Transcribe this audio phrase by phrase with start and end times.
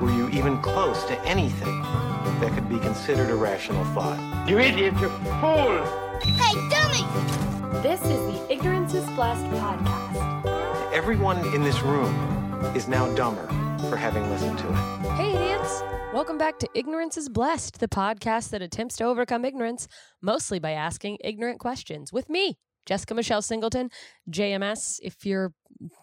[0.00, 1.82] were you even close to anything
[2.40, 4.48] that could be considered a rational thought.
[4.48, 5.08] You idiot, you
[5.40, 5.84] fool!
[6.22, 7.82] Hey, dummy!
[7.82, 10.92] This is the Ignorance is Blessed podcast.
[10.92, 12.14] Everyone in this room
[12.76, 13.46] is now dumber
[13.88, 15.12] for having listened to it.
[15.12, 15.82] Hey, idiots!
[16.14, 19.88] Welcome back to Ignorance is Blessed, the podcast that attempts to overcome ignorance,
[20.22, 22.56] mostly by asking ignorant questions with me,
[22.88, 23.90] Jessica Michelle Singleton,
[24.30, 25.52] JMS, if you're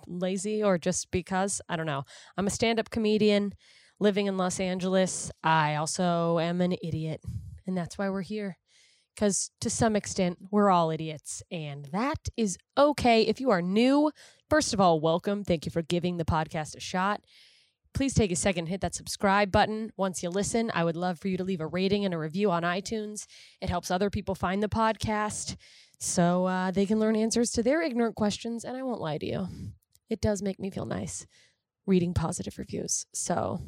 [0.05, 1.59] lazy or just because.
[1.67, 2.03] I don't know.
[2.37, 3.55] I'm a stand up comedian
[3.99, 5.31] living in Los Angeles.
[5.43, 7.21] I also am an idiot,
[7.65, 8.59] and that's why we're here.
[9.15, 13.23] Because to some extent, we're all idiots, and that is okay.
[13.23, 14.11] If you are new,
[14.47, 15.43] first of all, welcome.
[15.43, 17.21] Thank you for giving the podcast a shot
[17.95, 19.89] please take a second, hit that subscribe button.
[19.95, 22.51] Once you listen, I would love for you to leave a rating and a review
[22.51, 23.25] on iTunes.
[23.61, 25.55] It helps other people find the podcast
[25.99, 28.63] so uh, they can learn answers to their ignorant questions.
[28.63, 29.47] And I won't lie to you,
[30.09, 31.25] it does make me feel nice
[31.85, 33.05] reading positive reviews.
[33.13, 33.59] So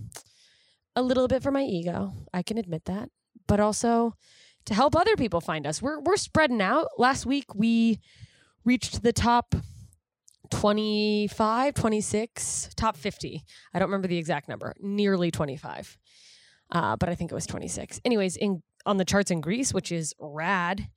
[0.96, 3.10] a little bit for my ego, I can admit that,
[3.48, 4.16] but also
[4.66, 5.82] to help other people find us.
[5.82, 6.88] We're we're spreading out.
[6.98, 8.00] Last week we
[8.66, 9.56] reached the top
[10.52, 13.44] 25, 26, top 50.
[13.74, 14.74] I don't remember the exact number.
[14.80, 15.98] Nearly 25.
[16.72, 18.02] Uh, but I think it was 26.
[18.04, 20.88] Anyways, in on the charts in Greece, which is rad.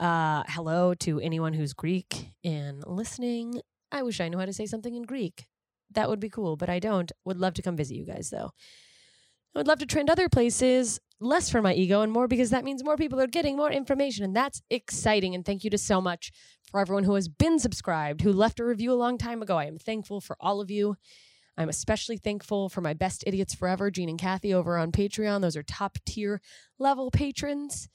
[0.00, 3.60] Uh, hello to anyone who's Greek and listening.
[3.92, 5.44] I wish I knew how to say something in Greek.
[5.90, 7.12] That would be cool, but I don't.
[7.26, 8.52] Would love to come visit you guys though.
[9.54, 12.64] I would love to trend other places, less for my ego and more because that
[12.64, 14.24] means more people are getting more information.
[14.24, 15.34] And that's exciting.
[15.34, 16.32] And thank you to so much
[16.70, 19.58] for everyone who has been subscribed, who left a review a long time ago.
[19.58, 20.96] I am thankful for all of you.
[21.58, 25.42] I'm especially thankful for my best idiots forever, Gene and Kathy over on Patreon.
[25.42, 26.40] Those are top tier
[26.78, 27.90] level patrons.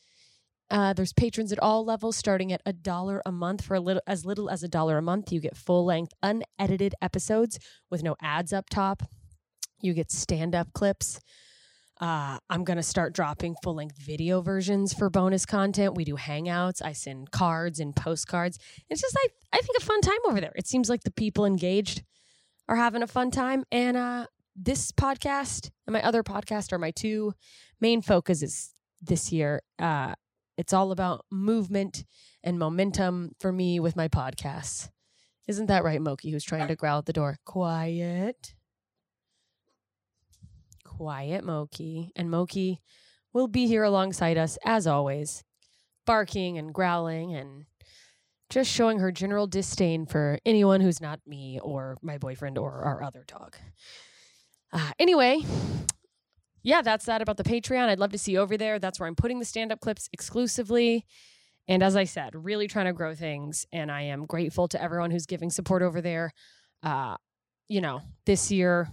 [0.71, 3.63] Uh, there's patrons at all levels, starting at a dollar a month.
[3.63, 6.95] For a little, as little as a dollar a month, you get full length, unedited
[7.01, 7.59] episodes
[7.89, 9.03] with no ads up top.
[9.79, 11.19] You get stand up clips.
[12.01, 15.95] Uh, I'm going to start dropping full length video versions for bonus content.
[15.95, 16.81] We do hangouts.
[16.83, 18.57] I send cards and postcards.
[18.89, 20.51] It's just, I, I think, a fun time over there.
[20.55, 22.03] It seems like the people engaged
[22.67, 23.63] are having a fun time.
[23.71, 24.25] And uh,
[24.55, 27.33] this podcast and my other podcast are my two
[27.79, 29.61] main focuses this year.
[29.79, 30.15] Uh,
[30.57, 32.05] it's all about movement
[32.43, 34.89] and momentum for me with my podcasts.
[35.47, 37.37] Isn't that right, Moki, who's trying to growl at the door?
[37.45, 38.55] Quiet
[40.97, 42.81] quiet Moki, and Moki
[43.33, 45.43] will be here alongside us as always,
[46.05, 47.65] barking and growling and
[48.49, 53.03] just showing her general disdain for anyone who's not me or my boyfriend or our
[53.03, 53.57] other dog.
[54.71, 55.41] Uh, anyway,
[56.65, 57.89] yeah, that's that about the Patreon.
[57.89, 58.79] I'd love to see you over there.
[58.79, 61.05] That's where I'm putting the stand up clips exclusively.
[61.67, 63.67] And as I said, really trying to grow things.
[63.71, 66.33] And I am grateful to everyone who's giving support over there.
[66.81, 67.17] Uh,
[67.67, 68.89] you know, this year,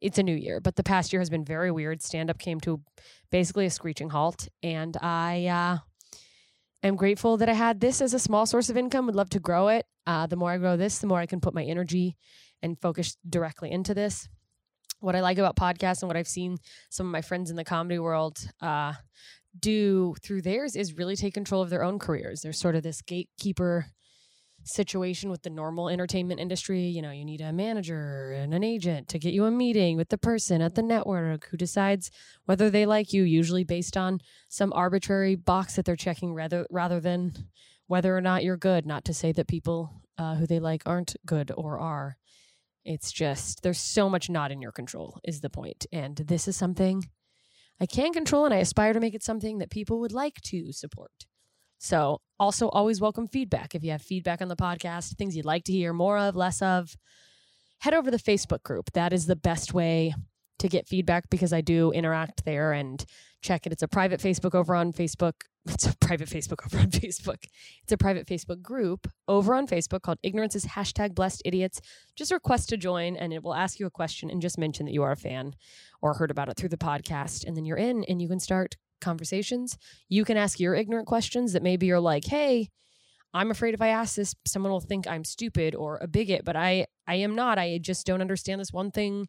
[0.00, 2.00] it's a new year, but the past year has been very weird.
[2.02, 2.80] Stand up came to
[3.32, 6.16] basically a screeching halt, and I uh,
[6.84, 9.06] am grateful that I had this as a small source of income.
[9.06, 9.86] Would love to grow it.
[10.06, 12.16] Uh, the more I grow this, the more I can put my energy
[12.62, 14.28] and focus directly into this.
[15.04, 16.56] What I like about podcasts and what I've seen
[16.88, 18.94] some of my friends in the comedy world uh,
[19.60, 22.40] do through theirs is really take control of their own careers.
[22.40, 23.84] There's sort of this gatekeeper
[24.64, 26.84] situation with the normal entertainment industry.
[26.84, 30.08] You know, you need a manager and an agent to get you a meeting with
[30.08, 32.10] the person at the network who decides
[32.46, 36.98] whether they like you, usually based on some arbitrary box that they're checking rather rather
[36.98, 37.34] than
[37.88, 38.86] whether or not you're good.
[38.86, 42.16] Not to say that people uh, who they like aren't good or are.
[42.84, 46.56] It's just there's so much not in your control is the point, and this is
[46.56, 47.04] something
[47.80, 50.72] I can control, and I aspire to make it something that people would like to
[50.72, 51.26] support.
[51.78, 53.74] So, also always welcome feedback.
[53.74, 56.62] If you have feedback on the podcast, things you'd like to hear more of, less
[56.62, 56.94] of,
[57.80, 58.92] head over to the Facebook group.
[58.92, 60.14] That is the best way
[60.58, 63.04] to get feedback because I do interact there and
[63.44, 63.72] check it.
[63.72, 65.34] It's a private Facebook over on Facebook.
[65.66, 67.46] It's a private Facebook over on Facebook.
[67.82, 71.80] It's a private Facebook group over on Facebook called Ignorance is hashtag blessed idiots.
[72.16, 74.92] Just request to join and it will ask you a question and just mention that
[74.92, 75.54] you are a fan
[76.02, 77.46] or heard about it through the podcast.
[77.46, 79.78] And then you're in and you can start conversations.
[80.10, 82.68] You can ask your ignorant questions that maybe you're like, hey,
[83.32, 86.56] I'm afraid if I ask this, someone will think I'm stupid or a bigot, but
[86.56, 87.58] I I am not.
[87.58, 89.28] I just don't understand this one thing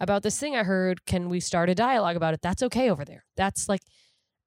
[0.00, 1.04] about this thing I heard.
[1.06, 2.40] Can we start a dialogue about it?
[2.42, 3.24] That's okay over there.
[3.36, 3.82] That's like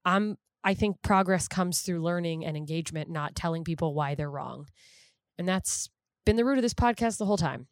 [0.06, 4.68] I'm I think progress comes through learning and engagement, not telling people why they're wrong.
[5.38, 5.89] And that's
[6.25, 7.68] been the root of this podcast the whole time.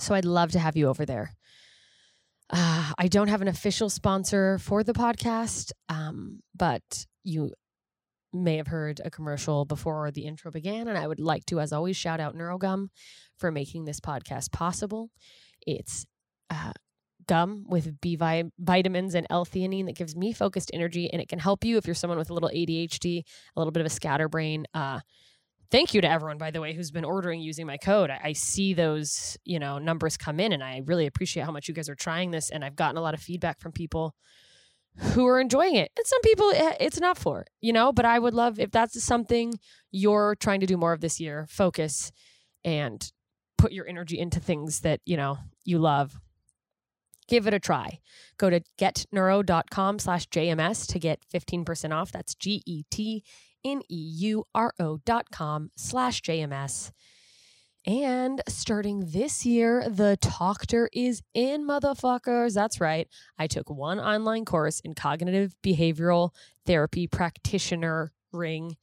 [0.00, 1.36] So I'd love to have you over there.
[2.50, 7.52] Uh, I don't have an official sponsor for the podcast, um, but you
[8.32, 10.88] may have heard a commercial before the intro began.
[10.88, 12.88] And I would like to, as always, shout out Neurogum
[13.36, 15.10] for making this podcast possible.
[15.66, 16.06] It's
[16.50, 16.72] uh,
[17.28, 21.64] gum with B vitamins and L-theanine that gives me focused energy, and it can help
[21.64, 23.22] you if you're someone with a little ADHD,
[23.56, 24.66] a little bit of a scatterbrain.
[24.74, 25.00] Uh,
[25.70, 28.10] thank you to everyone by the way who's been ordering using my code.
[28.10, 31.68] I, I, see those you know numbers come in and i really appreciate how much
[31.68, 34.14] you guys are trying this and i've gotten a lot of feedback from people
[34.98, 35.92] who are enjoying it.
[35.96, 39.02] And some people eh, it's not for you know but i would love if that's
[39.02, 39.54] something
[39.90, 42.10] you're trying to do more of this year focus
[42.64, 43.12] and
[43.56, 46.18] put your energy into things that you know you love
[47.28, 48.00] give it a try
[48.38, 53.22] go to getneuro.com slash jms to get 15% off that's g-e-t
[53.64, 56.92] N-E-U-R-O dot com slash JMS.
[57.86, 62.54] And starting this year, the Talkter is in, motherfuckers.
[62.54, 63.08] That's right.
[63.38, 66.30] I took one online course in cognitive behavioral
[66.66, 68.76] therapy practitioner ring.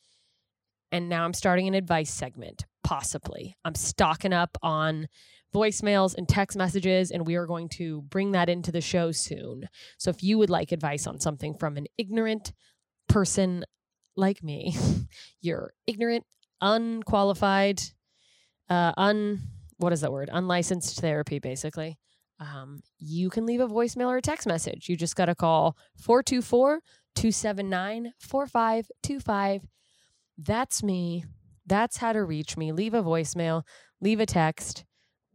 [0.91, 3.55] And now I'm starting an advice segment, possibly.
[3.63, 5.07] I'm stocking up on
[5.55, 9.69] voicemails and text messages, and we are going to bring that into the show soon.
[9.97, 12.51] So if you would like advice on something from an ignorant
[13.07, 13.63] person
[14.15, 14.75] like me,
[15.41, 16.25] you're ignorant,
[16.61, 17.81] unqualified,
[18.69, 19.39] uh, un
[19.77, 20.29] what is that word?
[20.31, 21.97] Unlicensed therapy, basically.
[22.39, 24.89] Um, you can leave a voicemail or a text message.
[24.89, 26.81] You just got to call 424
[27.15, 29.61] 279 4525.
[30.37, 31.25] That's me.
[31.65, 32.71] That's how to reach me.
[32.71, 33.63] Leave a voicemail,
[34.01, 34.85] leave a text.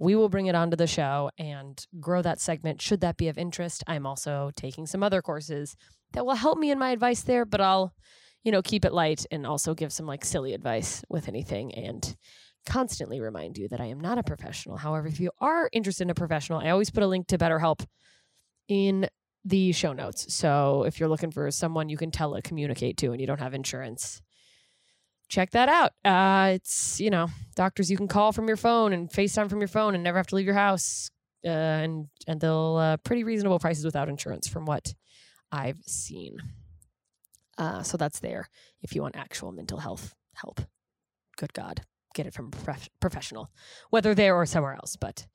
[0.00, 3.36] We will bring it onto the show and grow that segment should that be of
[3.36, 3.84] interest.
[3.86, 5.76] I'm also taking some other courses
[6.14, 7.94] that will help me in my advice there, but I'll,
[8.42, 12.16] you know, keep it light and also give some like silly advice with anything and
[12.64, 14.78] constantly remind you that I am not a professional.
[14.78, 17.84] However, if you are interested in a professional, I always put a link to BetterHelp
[18.68, 19.06] in
[19.44, 20.34] the show notes.
[20.34, 24.22] So if you're looking for someone you can telecommunicate to and you don't have insurance,
[25.30, 25.92] check that out.
[26.04, 29.68] Uh, it's, you know, doctors you can call from your phone and FaceTime from your
[29.68, 31.10] phone and never have to leave your house.
[31.42, 34.92] Uh, and and they'll uh, pretty reasonable prices without insurance from what
[35.50, 36.36] I've seen.
[37.56, 38.50] Uh, so that's there
[38.82, 40.60] if you want actual mental health help.
[41.38, 41.80] Good God,
[42.14, 43.50] get it from a prof- professional,
[43.88, 44.96] whether there or somewhere else.
[44.96, 45.26] But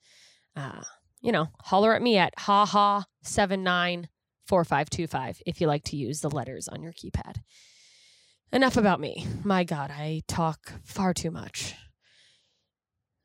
[0.54, 0.82] uh,
[1.20, 4.08] you know, holler at me at ha ha seven nine
[4.46, 7.38] four five two five if you like to use the letters on your keypad.
[8.52, 9.26] Enough about me.
[9.44, 11.74] My God, I talk far too much.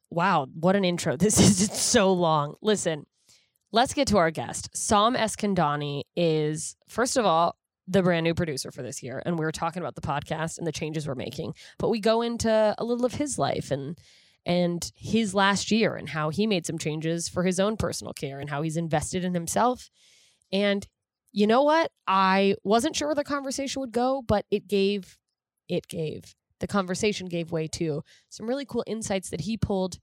[0.10, 1.16] Wow, what an intro.
[1.20, 2.56] This is it's so long.
[2.62, 3.06] Listen,
[3.72, 4.70] let's get to our guest.
[4.76, 7.56] Sam Eskandani is, first of all,
[7.88, 9.22] the brand new producer for this year.
[9.26, 11.54] And we were talking about the podcast and the changes we're making.
[11.78, 13.98] But we go into a little of his life and
[14.44, 18.40] and his last year and how he made some changes for his own personal care
[18.40, 19.92] and how he's invested in himself.
[20.52, 20.88] And
[21.32, 21.92] you know what?
[22.08, 25.18] I wasn't sure where the conversation would go, but it gave,
[25.70, 26.36] it gave.
[26.60, 29.98] The conversation gave way to some really cool insights that he pulled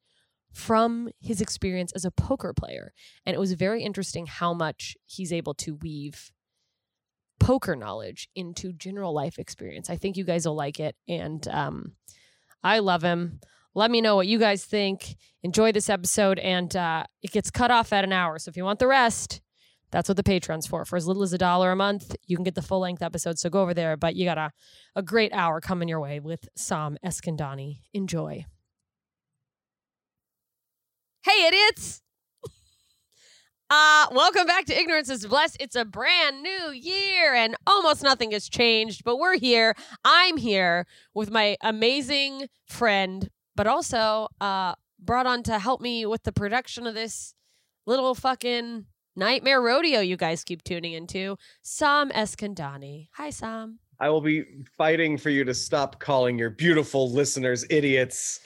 [0.53, 2.93] from his experience as a poker player.
[3.25, 6.31] And it was very interesting how much he's able to weave
[7.39, 9.91] poker knowledge into general life experience.
[9.91, 10.97] I think you guys will like it.
[11.07, 11.93] And um,
[12.65, 13.41] I love him.
[13.75, 15.17] Let me know what you guys think.
[15.43, 16.39] Enjoy this episode.
[16.39, 18.39] And uh, it gets cut off at an hour.
[18.39, 19.41] So if you want the rest,
[19.91, 20.85] that's what the Patreon's for.
[20.85, 23.39] For as little as a dollar a month, you can get the full length episode.
[23.39, 23.97] So go over there.
[23.97, 24.51] But you got a,
[24.95, 27.79] a great hour coming your way with Sam Eskandani.
[27.95, 28.45] Enjoy.
[31.25, 32.03] Hey, idiots!
[33.71, 35.59] Uh, welcome back to Ignorance is Blessed.
[35.61, 39.75] It's a brand new year and almost nothing has changed, but we're here.
[40.03, 46.23] I'm here with my amazing friend, but also uh, brought on to help me with
[46.23, 47.35] the production of this
[47.85, 48.87] little fucking
[49.19, 51.37] nightmare rodeo you guys keep tuning into.
[51.63, 53.09] Sam Eskandani.
[53.15, 53.79] Hi, Sam.
[54.01, 54.45] I will be
[54.77, 58.41] fighting for you to stop calling your beautiful listeners idiots.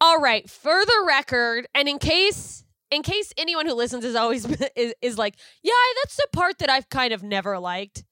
[0.00, 4.44] All right, for the record, and in case in case anyone who listens is always
[4.76, 8.04] is, is like, yeah, that's the part that I've kind of never liked.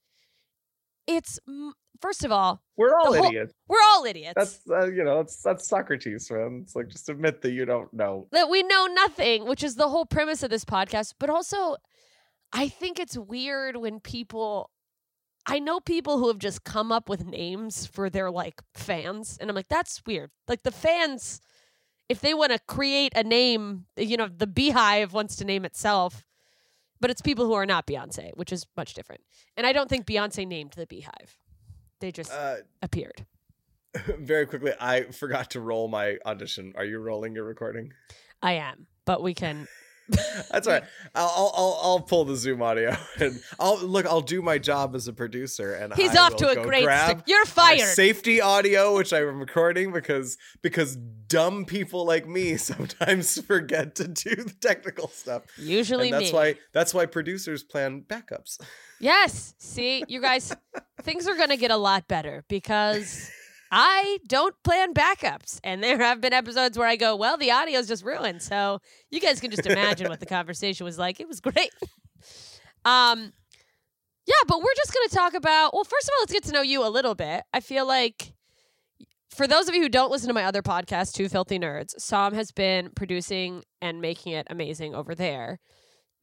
[1.07, 1.39] It's
[2.01, 3.55] first of all, We're all whole- idiots.
[3.69, 4.35] we're all idiots.
[4.37, 6.61] That's uh, you know, that's that's Socrates, man.
[6.65, 8.29] It's like just admit that you don't know.
[8.33, 11.15] that we know nothing, which is the whole premise of this podcast.
[11.19, 11.77] But also,
[12.53, 14.71] I think it's weird when people.
[15.47, 19.51] I know people who have just come up with names for their like fans, and
[19.51, 20.31] I'm like, that's weird.
[20.49, 21.41] Like the fans,
[22.09, 26.25] if they want to create a name, you know, the Beehive wants to name itself,
[26.99, 29.21] but it's people who are not Beyonce, which is much different.
[29.57, 31.37] And I don't think Beyonce named the Beehive;
[32.01, 33.27] they just Uh, appeared.
[34.19, 36.73] very quickly, I forgot to roll my audition.
[36.77, 37.93] Are you rolling your recording?
[38.43, 39.69] I am, but we can.
[40.51, 40.85] That's all right.
[41.15, 44.07] I'll, I'll I'll pull the Zoom audio and I'll look.
[44.07, 47.23] I'll do my job as a producer, and He's I off to a great start.
[47.27, 47.95] You're fired.
[47.95, 54.35] Safety audio, which I'm recording because because dumb people like me sometimes forget to do
[54.37, 55.45] the technical stuff.
[55.57, 56.39] Usually and that's me.
[56.39, 58.61] why that's why producers plan backups.
[59.01, 59.55] Yes.
[59.59, 60.55] See, you guys,
[61.03, 63.31] things are going to get a lot better because
[63.71, 65.59] I don't plan backups.
[65.65, 68.43] And there have been episodes where I go, well, the audio's just ruined.
[68.43, 68.81] So
[69.11, 71.21] you guys can just imagine what the conversation was like.
[71.21, 71.71] It was great.
[72.87, 73.33] Um,
[74.27, 76.53] yeah, but we're just going to talk about, well, first of all, let's get to
[76.53, 77.45] know you a little bit.
[77.55, 78.35] I feel like
[79.31, 82.35] for those of you who don't listen to my other podcast, Two Filthy Nerds, Sam
[82.35, 85.61] has been producing and making it amazing over there.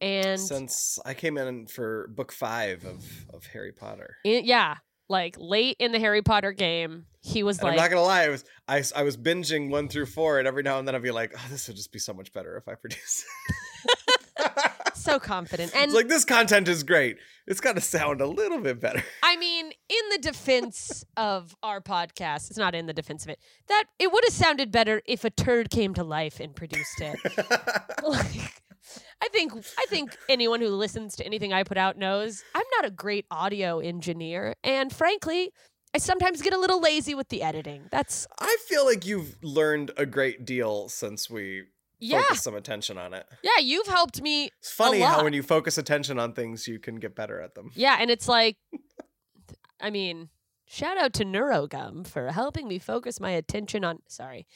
[0.00, 4.18] And Since I came in for book five of of Harry Potter.
[4.24, 4.76] Yeah
[5.12, 8.24] like late in the Harry Potter game, he was And like, I'm not gonna lie,
[8.24, 11.02] I was I, I was binging one through four, and every now and then I'd
[11.02, 13.24] be like, oh, this would just be so much better if I produce.
[14.94, 15.72] so confident.
[15.74, 17.18] And it's like this content is great.
[17.46, 19.02] It's got to sound a little bit better.
[19.22, 23.40] I mean, in the defense of our podcast, it's not in the defense of it,
[23.68, 27.18] that it would have sounded better if a turd came to life and produced it.
[28.02, 28.61] like,
[29.22, 32.86] I think I think anyone who listens to anything I put out knows I'm not
[32.86, 35.52] a great audio engineer, and frankly,
[35.94, 37.84] I sometimes get a little lazy with the editing.
[37.90, 41.64] That's I feel like you've learned a great deal since we
[42.00, 43.26] yeah, focused some attention on it.
[43.42, 43.58] yeah.
[43.60, 44.50] You've helped me.
[44.58, 47.70] It's funny how when you focus attention on things, you can get better at them.
[47.74, 48.56] Yeah, and it's like,
[49.80, 50.30] I mean,
[50.66, 53.98] shout out to Neurogum for helping me focus my attention on.
[54.08, 54.46] Sorry.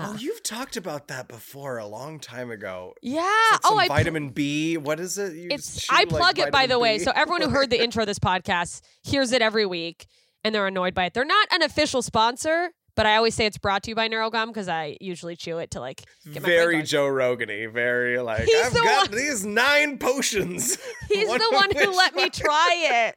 [0.00, 2.94] Oh, Uh, you've talked about that before a long time ago.
[3.02, 3.20] yeah.
[3.52, 4.76] Like oh, I pl- vitamin B.
[4.76, 5.34] What is it?
[5.34, 6.98] You it's I like, plug it by the way.
[6.98, 7.04] B?
[7.04, 10.06] So everyone who heard the intro of this podcast hears it every week
[10.44, 11.14] and they're annoyed by it.
[11.14, 14.48] They're not an official sponsor, but I always say it's brought to you by Neurogum
[14.48, 16.84] because I usually chew it to like get my very going.
[16.86, 20.76] Joe Rogany, very like He's I've the got one- these nine potions.
[21.08, 23.14] He's the of one who which let me try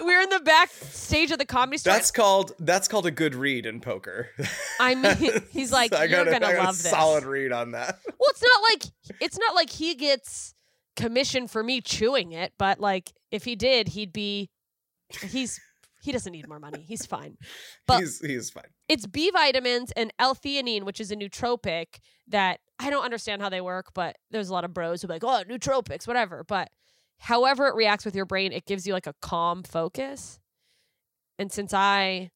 [0.00, 1.92] we were in the backstage of the comedy store.
[1.94, 4.28] That's called that's called a good read in poker.
[4.80, 6.90] I mean, he's like, I you're a- gonna I got a love this.
[6.90, 7.98] Solid read on that.
[8.06, 10.54] Well, it's not like it's not like he gets
[10.96, 14.50] commission for me chewing it, but like if he did, he'd be
[15.22, 15.60] he's
[16.02, 16.84] he doesn't need more money.
[16.86, 17.38] He's fine.
[17.86, 18.70] But he's he's fine.
[18.88, 23.60] it's B vitamins and L-theanine, which is a nootropic that I don't understand how they
[23.60, 26.44] work, but there's a lot of bros who like, oh, nootropics, whatever.
[26.46, 26.70] But
[27.18, 30.40] however it reacts with your brain, it gives you like a calm focus.
[31.38, 32.30] And since I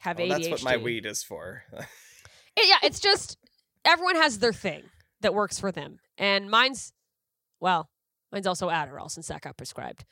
[0.00, 1.64] have Well, ADHD, that's what my weed is for.
[1.72, 3.38] it- yeah, it's just
[3.84, 4.82] everyone has their thing
[5.22, 5.98] that works for them.
[6.18, 6.92] And mine's,
[7.60, 7.88] well,
[8.30, 10.04] mine's also Adderall since that got prescribed.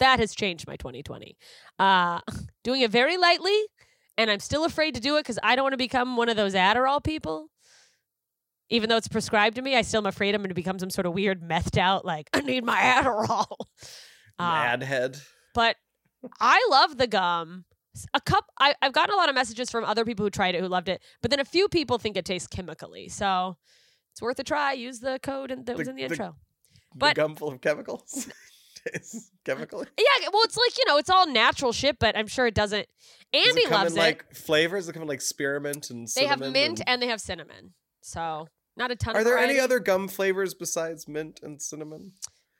[0.00, 1.36] That has changed my 2020.
[1.78, 2.20] Uh,
[2.64, 3.58] doing it very lightly,
[4.18, 6.36] and I'm still afraid to do it because I don't want to become one of
[6.36, 7.48] those Adderall people.
[8.70, 10.90] Even though it's prescribed to me, I still am afraid I'm going to become some
[10.90, 13.46] sort of weird methed out, like, I need my Adderall.
[14.38, 15.18] Uh, Mad head.
[15.54, 15.76] but
[16.40, 17.66] I love the gum.
[18.14, 18.46] A cup.
[18.58, 20.88] I, I've gotten a lot of messages from other people who tried it who loved
[20.88, 23.08] it, but then a few people think it tastes chemically.
[23.08, 23.56] So
[24.12, 24.72] it's worth a try.
[24.72, 26.34] Use the code that was in the the- intro.
[26.92, 28.28] the But- gum full of chemicals.
[28.86, 29.84] It's chemical.
[29.98, 32.86] Yeah, well, it's like you know, it's all natural shit, but I'm sure it doesn't.
[33.32, 34.00] Does Andy it come loves in it.
[34.00, 34.84] like flavors?
[34.84, 37.74] Does it come in like spearmint and they have mint and- and they have cinnamon.
[38.02, 39.16] So not a ton.
[39.16, 42.12] Are there any other gum flavors besides mint and cinnamon?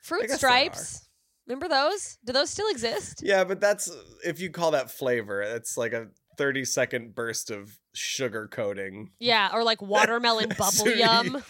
[0.03, 0.39] fruit guess there are.
[0.39, 1.09] stripes?
[1.47, 2.19] Remember those?
[2.25, 3.21] Do those still exist?
[3.23, 3.91] Yeah, but that's
[4.25, 6.09] if you call that flavor, it's like a
[6.39, 9.11] 30 second burst of sugar coating.
[9.21, 11.43] Yeah, or like watermelon bubble yum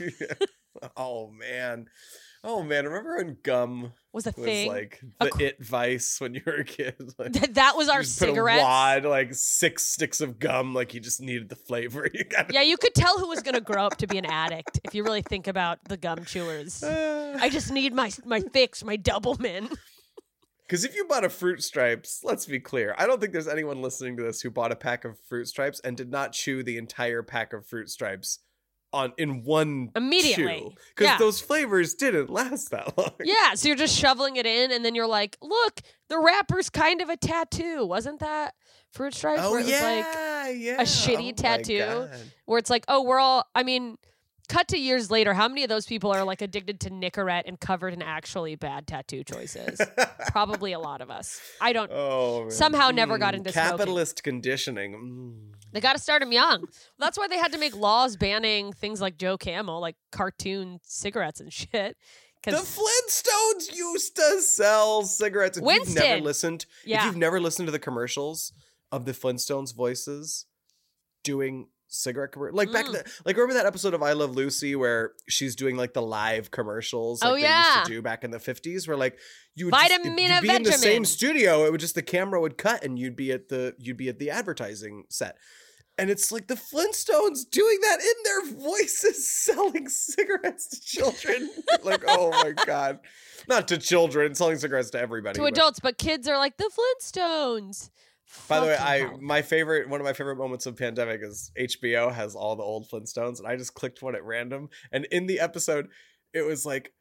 [0.96, 1.86] oh man.
[2.46, 4.68] Oh man, remember when gum was a was thing.
[4.68, 6.94] like the cr- it vice when you were a kid?
[7.18, 8.60] Like, Th- that was our cigarette.
[8.60, 12.06] wad, like six sticks of gum, like you just needed the flavor.
[12.14, 14.26] You got Yeah, you could tell who was going to grow up to be an
[14.26, 16.84] addict if you really think about the gum chewers.
[16.84, 19.74] I just need my my fix, my double Doublemint.
[20.66, 23.82] Because if you bought a Fruit Stripes, let's be clear, I don't think there's anyone
[23.82, 26.78] listening to this who bought a pack of Fruit Stripes and did not chew the
[26.78, 28.38] entire pack of Fruit Stripes
[28.94, 30.74] on in one Immediately.
[30.88, 31.18] Because Yeah.
[31.18, 33.10] those flavors didn't last that long.
[33.22, 37.00] Yeah, so you're just shoveling it in, and then you're like, "Look, the wrapper's kind
[37.02, 38.54] of a tattoo, wasn't that
[38.92, 40.80] fruit stripes?" Oh where it was yeah, like, yeah.
[40.80, 42.08] A shitty Oh, tattoo.
[42.46, 43.96] Where it's like, "Oh, we're all." I mean,
[44.48, 47.58] cut to years later, how many of those people are like addicted to Nicorette and
[47.58, 49.80] covered in actually bad tattoo choices?
[50.28, 51.40] Probably a lot of us.
[51.60, 51.90] I don't.
[51.92, 52.50] Oh, man.
[52.50, 53.70] Somehow never got Mm, into smoking.
[53.70, 54.92] capitalist conditioning.
[54.92, 55.54] Mm.
[55.74, 56.66] They got to start them young.
[56.98, 61.40] That's why they had to make laws banning things like Joe Camel, like cartoon cigarettes
[61.40, 61.96] and shit.
[62.44, 65.58] The Flintstones used to sell cigarettes.
[65.58, 66.24] If you've never Winston.
[66.24, 68.52] listened, if you've never listened to the commercials
[68.92, 70.46] of the Flintstones voices
[71.22, 72.92] doing cigarette commercials, like back Mm.
[72.92, 76.50] then, like remember that episode of I Love Lucy where she's doing like the live
[76.50, 77.76] commercials, like Oh, they yeah.
[77.78, 79.18] used to do back in the fifties, where like
[79.54, 82.58] you would just, you'd be in the same studio, it would just the camera would
[82.58, 85.38] cut and you'd be at the you'd be at the advertising set.
[85.96, 91.50] And it's like the Flintstones doing that in their voices, selling cigarettes to children.
[91.84, 92.98] like, oh my god,
[93.48, 95.34] not to children, selling cigarettes to everybody.
[95.36, 96.70] to but- adults, but kids are like the
[97.02, 97.90] Flintstones.
[98.48, 99.18] By the way, I hell.
[99.20, 102.88] my favorite one of my favorite moments of pandemic is HBO has all the old
[102.90, 105.88] Flintstones, and I just clicked one at random, and in the episode,
[106.32, 106.92] it was like.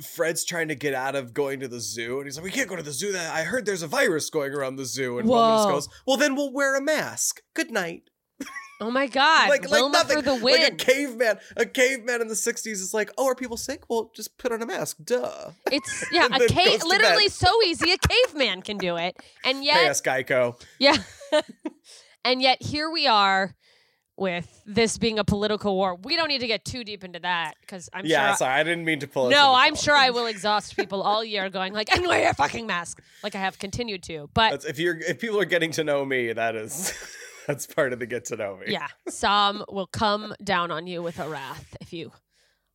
[0.00, 2.68] Fred's trying to get out of going to the zoo, and he's like, "We can't
[2.68, 3.10] go to the zoo.
[3.10, 6.16] That I heard there's a virus going around the zoo." And Mom just goes, "Well,
[6.16, 7.40] then we'll wear a mask.
[7.54, 8.04] Good night."
[8.82, 9.50] Oh my God.
[9.50, 10.16] like like nothing.
[10.16, 11.38] for the Like a caveman.
[11.56, 13.84] A caveman in the '60s is like, oh, are people sick?
[13.90, 14.96] Well, just put on a mask.
[15.04, 15.50] Duh.
[15.70, 17.32] it's yeah, a cave literally bed.
[17.32, 17.92] so easy.
[17.92, 19.16] A caveman can do it.
[19.44, 20.60] And yet us, Geico.
[20.78, 20.96] Yeah.
[22.24, 23.54] and yet here we are
[24.16, 25.96] with this being a political war.
[25.96, 28.36] We don't need to get too deep into that because I'm yeah, sure.
[28.38, 29.28] sorry, I didn't mean to pull.
[29.28, 32.66] no, I'm sure I will exhaust people all year going like, and wear a fucking
[32.66, 34.30] mask, like I have continued to.
[34.32, 36.94] But That's, if you're if people are getting to know me, that is
[37.46, 38.66] that's part of the get to know me.
[38.68, 42.12] yeah, some will come down on you with a wrath if you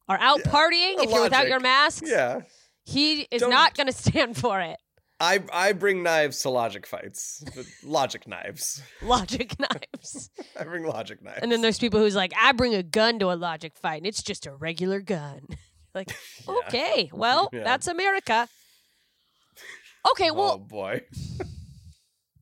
[0.08, 0.97] are out partying.
[0.97, 2.41] the If you're without your masks, Yeah.
[2.84, 4.78] he is Don't- not going to stand for it.
[5.17, 7.41] I I bring knives to logic fights.
[7.86, 8.84] logic knives.
[9.01, 10.30] Logic knives.
[10.60, 11.39] I bring logic knives.
[11.41, 14.06] And then there's people who's like, I bring a gun to a logic fight, and
[14.08, 15.47] it's just a regular gun.
[15.95, 16.13] like,
[16.47, 17.63] okay, well, Yeah.
[17.63, 18.49] that's America.
[20.12, 21.01] Okay, oh, well, oh boy.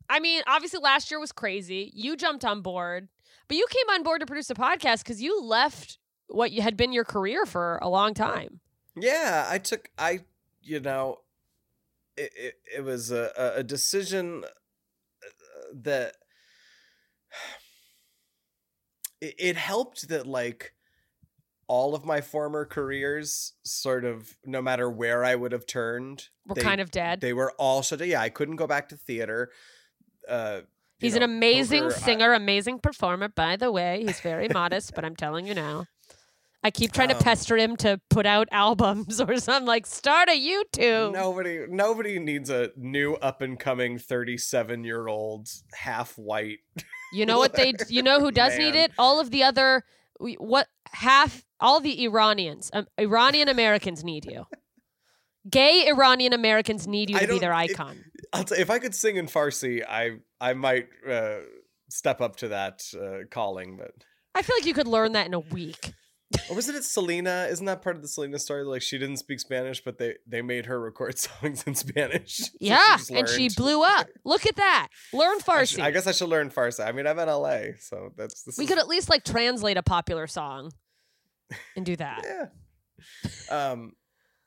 [0.09, 1.91] I mean, obviously last year was crazy.
[1.95, 3.07] You jumped on board,
[3.47, 6.93] but you came on board to produce a podcast because you left what had been
[6.93, 8.59] your career for a long time.
[8.95, 10.21] Yeah, I took I
[10.61, 11.19] you know
[12.15, 15.29] it it, it was a a- decision uh,
[15.73, 16.15] that
[19.21, 20.73] it, it helped that like
[21.67, 26.55] all of my former careers sort of no matter where I would have turned We're
[26.55, 27.21] they- kind of dead.
[27.21, 28.05] they were all shut.
[28.05, 29.49] Yeah, I couldn't go back to theater.
[30.27, 30.61] Uh
[30.99, 34.03] He's know, an amazing poker, I- singer, amazing performer, by the way.
[34.05, 35.85] He's very modest, but I'm telling you now.
[36.65, 40.29] I keep trying to Um, pester him to put out albums or something like start
[40.29, 41.11] a YouTube.
[41.11, 46.59] Nobody nobody needs a new up and coming 37 year old half white
[47.11, 47.73] You know what they?
[47.89, 48.91] You know who does need it?
[48.97, 49.83] All of the other
[50.19, 54.45] what half all the Iranians, um, Iranian Americans need you.
[55.49, 57.97] Gay Iranian Americans need you to be their it- icon.
[58.31, 61.39] I'll tell if I could sing in Farsi, I I might uh,
[61.89, 63.77] step up to that uh, calling.
[63.77, 63.91] But
[64.33, 65.93] I feel like you could learn that in a week.
[66.49, 67.47] or wasn't it Selena?
[67.51, 68.63] Isn't that part of the Selena story?
[68.63, 72.37] Like she didn't speak Spanish, but they they made her record songs in Spanish.
[72.39, 74.07] So she yeah, just and she blew up.
[74.25, 74.87] Look at that.
[75.11, 75.79] Learn I, sh- Farsi.
[75.83, 76.83] I guess I should learn Farsi.
[76.87, 79.83] I mean, I'm in LA, so that's we is- could at least like translate a
[79.83, 80.71] popular song
[81.75, 82.23] and do that.
[83.51, 83.71] yeah.
[83.71, 83.91] Um,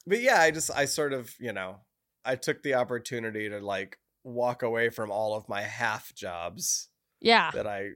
[0.06, 1.80] but yeah, I just I sort of you know
[2.24, 6.88] I took the opportunity to like walk away from all of my half jobs
[7.20, 7.50] Yeah.
[7.52, 7.90] that I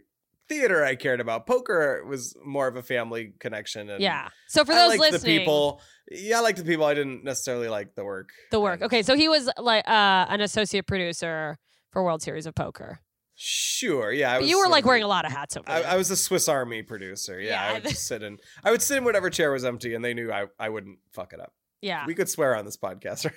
[0.48, 1.46] theater I cared about.
[1.46, 4.28] Poker was more of a family connection and Yeah.
[4.48, 5.80] So for those liked listening, the people.
[6.10, 6.84] Yeah, I like the people.
[6.84, 8.30] I didn't necessarily like the work.
[8.50, 8.82] the work.
[8.82, 11.58] Okay, so he was like uh, an associate producer
[11.90, 13.00] for World Series of Poker.
[13.34, 14.12] Sure.
[14.12, 15.90] Yeah, I was you were like wearing a- lot of hats over I, there.
[15.92, 17.40] I was a Swiss Army producer.
[17.40, 18.38] Yeah, Yeah, I would just sit in.
[18.62, 21.32] I would sit in whatever chair was empty, and they knew I, I wouldn't fuck
[21.32, 21.52] it up.
[21.82, 22.04] Yeah.
[22.06, 23.34] We could swear on this podcast, right?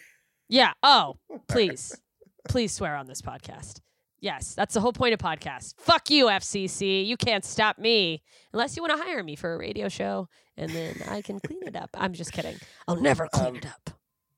[0.49, 0.73] Yeah.
[0.83, 1.95] Oh, please.
[2.47, 3.79] please swear on this podcast.
[4.19, 5.73] Yes, that's the whole point of podcast.
[5.79, 7.05] Fuck you, FCC.
[7.05, 10.71] You can't stop me unless you want to hire me for a radio show and
[10.71, 11.89] then I can clean it up.
[11.93, 12.55] I'm just kidding.
[12.87, 13.89] I'll never clean Um, it up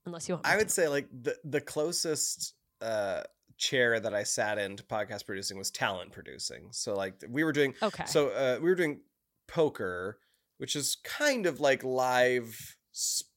[0.07, 0.73] unless you want me I would to.
[0.73, 3.21] say like the the closest uh
[3.57, 6.69] chair that I sat in to podcast producing was talent producing.
[6.71, 8.05] So like we were doing Okay.
[8.07, 9.01] so uh we were doing
[9.47, 10.17] poker,
[10.57, 12.75] which is kind of like live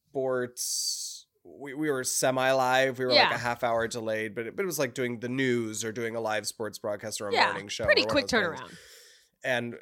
[0.08, 1.26] sports.
[1.44, 2.98] We, we were semi live.
[2.98, 5.28] We were like a half hour delayed, but it, but it was like doing the
[5.28, 7.84] news or doing a live sports broadcast or a yeah, morning show.
[7.84, 8.42] pretty quick things.
[8.42, 8.70] turnaround.
[9.44, 9.76] And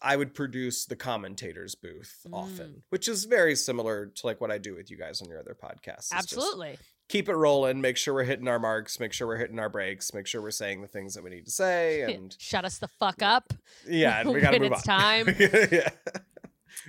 [0.00, 2.34] I would produce the commentators booth Mm.
[2.34, 5.38] often, which is very similar to like what I do with you guys on your
[5.38, 5.98] other podcasts.
[6.10, 6.78] It's Absolutely.
[7.08, 10.14] keep it rolling, make sure we're hitting our marks, make sure we're hitting our breaks,
[10.14, 12.88] make sure we're saying the things that we need to say, and Shut us the
[12.88, 13.52] fuck up.
[13.86, 14.98] yeah, and we gotta move it's on.
[15.26, 15.36] time.
[15.70, 15.90] yeah.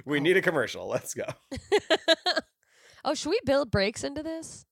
[0.06, 0.88] We need a commercial.
[0.88, 1.26] Let's go.
[3.06, 4.66] Oh, should we build breaks into this?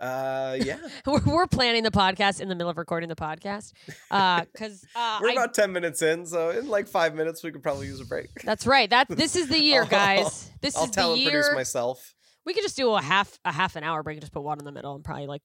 [0.00, 3.72] Uh, yeah, We're, we're planning the podcast in the middle of recording the podcast.
[4.08, 7.62] Because uh, we're I- about ten minutes in, so in like five minutes we could
[7.62, 8.28] probably use a break.
[8.44, 8.88] that's right.
[8.88, 10.50] That this is the year, guys.
[10.60, 11.30] This I'll is the talent year.
[11.42, 12.14] produce myself.
[12.46, 14.58] We could just do a half a half an hour break and just put one
[14.60, 15.42] in the middle and probably like.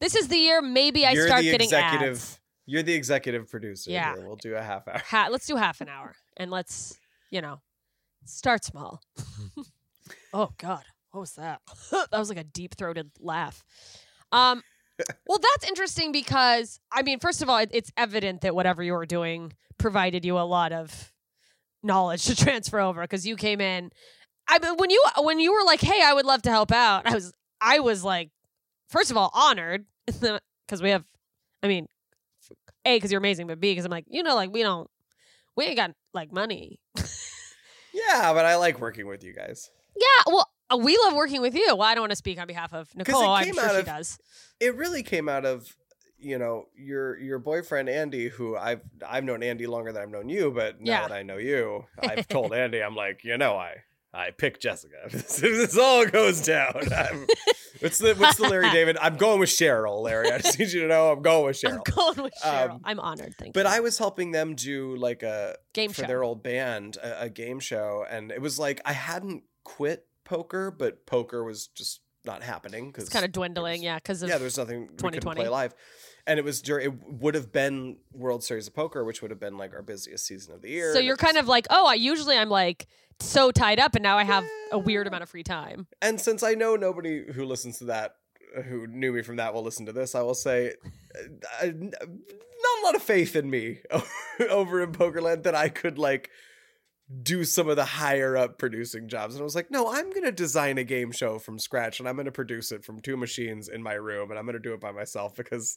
[0.00, 0.60] This is the year.
[0.62, 2.16] Maybe I You're start the getting executive.
[2.16, 2.40] ads.
[2.66, 3.90] You're the executive producer.
[3.90, 4.14] Yeah.
[4.16, 4.26] here.
[4.26, 4.98] we'll do a half hour.
[5.10, 6.98] Ha- let's do half an hour and let's
[7.30, 7.60] you know
[8.24, 9.00] start small.
[10.32, 11.60] Oh God, what was that?
[11.90, 13.64] that was like a deep throated laugh.
[14.32, 14.62] Um.
[15.26, 18.92] Well, that's interesting because I mean, first of all, it, it's evident that whatever you
[18.92, 21.10] were doing provided you a lot of
[21.82, 23.90] knowledge to transfer over because you came in.
[24.46, 27.06] I mean, when you when you were like, "Hey, I would love to help out,"
[27.06, 28.30] I was I was like,
[28.90, 31.04] first of all, honored because we have,
[31.62, 31.86] I mean,
[32.84, 34.88] a because you're amazing, but b because I'm like, you know, like we don't,
[35.56, 36.78] we ain't got like money.
[37.92, 39.70] Yeah, but I like working with you guys.
[39.96, 41.66] Yeah, well, uh, we love working with you.
[41.76, 43.22] Well, I don't want to speak on behalf of Nicole.
[43.28, 44.18] I'm sure she of- does.
[44.60, 45.74] It really came out of
[46.22, 50.28] you know, your your boyfriend Andy, who I've I've known Andy longer than I've known
[50.28, 51.08] you, but now Yeah.
[51.08, 53.76] that I know you, I've told Andy, I'm like, you know, I
[54.12, 54.96] I pick Jessica.
[55.06, 56.74] if this all goes down.
[56.94, 57.26] I'm,
[57.78, 58.98] what's the what's the Larry David?
[59.00, 60.30] I'm going with Cheryl, Larry.
[60.30, 61.76] I just need you to know I'm going with Cheryl.
[61.76, 62.70] I'm going with Cheryl.
[62.72, 63.34] Um, I'm honored.
[63.38, 63.52] Thank you.
[63.54, 63.72] But you.
[63.76, 66.06] I was helping them do like a Game for show.
[66.06, 69.44] their old band, a, a game show, and it was like I hadn't
[69.76, 74.22] quit poker, but poker was just not happening because it's kind of dwindling, yeah, because
[74.22, 75.40] yeah, there's nothing we 2020.
[75.40, 75.74] play live,
[76.26, 79.40] and it was during it would have been World Series of Poker, which would have
[79.40, 80.92] been like our busiest season of the year.
[80.92, 82.86] So you're kind was- of like, oh, I usually I'm like
[83.20, 85.86] so tied up, and now I have a weird amount of free time.
[86.02, 88.16] and since I know nobody who listens to that
[88.56, 90.74] uh, who knew me from that will listen to this, I will say,
[91.14, 93.78] uh, not a lot of faith in me
[94.50, 96.30] over in Pokerland that I could like
[97.22, 99.34] do some of the higher up producing jobs.
[99.34, 102.16] And I was like, no, I'm gonna design a game show from scratch and I'm
[102.16, 104.92] gonna produce it from two machines in my room and I'm gonna do it by
[104.92, 105.76] myself because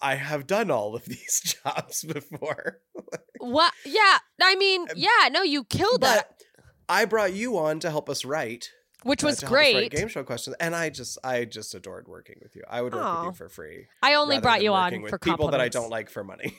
[0.00, 2.80] I have done all of these jobs before.
[3.40, 3.74] What?
[3.84, 6.40] Yeah, I mean, yeah, no, you killed that,
[6.88, 8.70] I brought you on to help us write.
[9.04, 9.92] Which was to help us write great.
[9.92, 12.62] game show questions, and I just, I just adored working with you.
[12.68, 13.86] I would work with you for free.
[14.02, 16.58] I only brought you on for people that I don't like for money.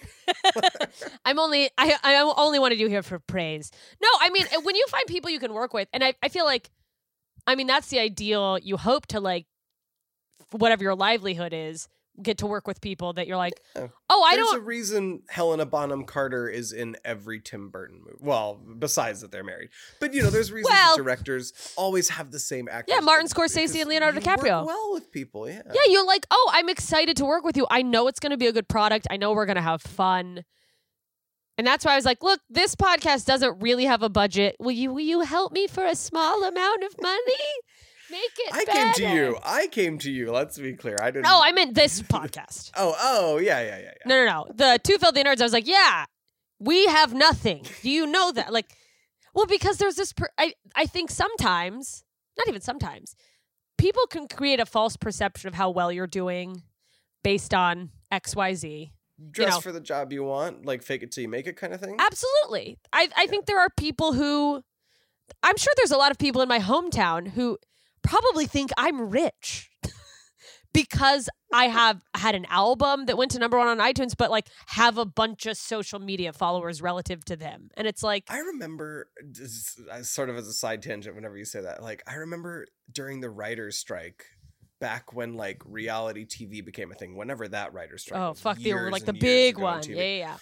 [1.25, 3.71] I'm only I I only wanted you here for praise.
[4.01, 6.45] No, I mean when you find people you can work with, and I, I feel
[6.45, 6.69] like,
[7.45, 8.57] I mean that's the ideal.
[8.59, 9.45] You hope to like,
[10.51, 11.87] whatever your livelihood is,
[12.21, 13.87] get to work with people that you're like, Yeah.
[14.09, 14.53] oh, I There's don't.
[14.55, 18.17] There's a reason Helena Bonham Carter is in every Tim Burton movie.
[18.21, 22.39] Well, besides that they're married, but you know, there's reasons Well- directors always have the
[22.39, 22.93] same actors.
[22.95, 24.65] Yeah, Martin Scorsese and Leonardo DiCaprio.
[24.65, 25.61] well with people, yeah.
[25.73, 27.67] yeah, you're like, oh, I'm excited to work with you.
[27.69, 29.07] I know it's going to be a good product.
[29.09, 30.43] I know we're going to have fun.
[31.57, 34.57] And that's why I was like, look, this podcast doesn't really have a budget.
[34.59, 37.21] Will you will you help me for a small amount of money?
[38.11, 39.37] Make it I came to you.
[39.43, 40.31] I came to you.
[40.31, 40.97] Let's be clear.
[41.01, 41.23] I didn't.
[41.23, 42.71] No, I meant this podcast.
[42.77, 43.91] Oh, oh, yeah, yeah, yeah, yeah.
[44.05, 44.45] No, no, no.
[44.53, 45.41] The two filthy nerds.
[45.41, 46.05] I was like, yeah,
[46.59, 47.65] we have nothing.
[47.81, 48.51] Do you know that?
[48.51, 48.75] Like,
[49.33, 50.13] well, because there's this.
[50.13, 52.03] Per- I I think sometimes,
[52.37, 53.15] not even sometimes,
[53.77, 56.63] people can create a false perception of how well you're doing
[57.23, 58.91] based on X, Y, Z.
[59.31, 59.61] Dress know.
[59.61, 61.95] for the job you want, like fake it till you make it kind of thing.
[61.99, 62.77] Absolutely.
[62.91, 64.63] I I think there are people who.
[65.41, 67.57] I'm sure there's a lot of people in my hometown who
[68.05, 69.69] probably think I'm rich.
[70.73, 74.49] Because I have had an album that went to number one on iTunes, but like
[74.67, 77.69] have a bunch of social media followers relative to them.
[77.77, 79.07] And it's like, I remember,
[80.01, 83.29] sort of as a side tangent, whenever you say that, like I remember during the
[83.29, 84.25] writers' strike,
[84.81, 87.15] back when like reality TV became a thing.
[87.15, 89.81] Whenever that writers' strike, oh, fuck, the like the big one.
[89.87, 90.37] Yeah, yeah.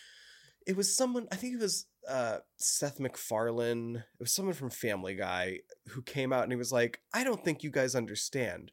[0.67, 1.27] It was someone.
[1.31, 3.97] I think it was uh, Seth MacFarlane.
[3.97, 7.43] It was someone from Family Guy who came out and he was like, "I don't
[7.43, 8.71] think you guys understand.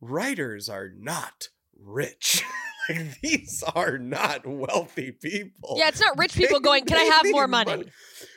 [0.00, 1.48] Writers are not
[1.78, 2.42] rich."
[2.88, 5.76] Like, These are not wealthy people.
[5.78, 7.84] Yeah, it's not rich They- people going, can I have more money?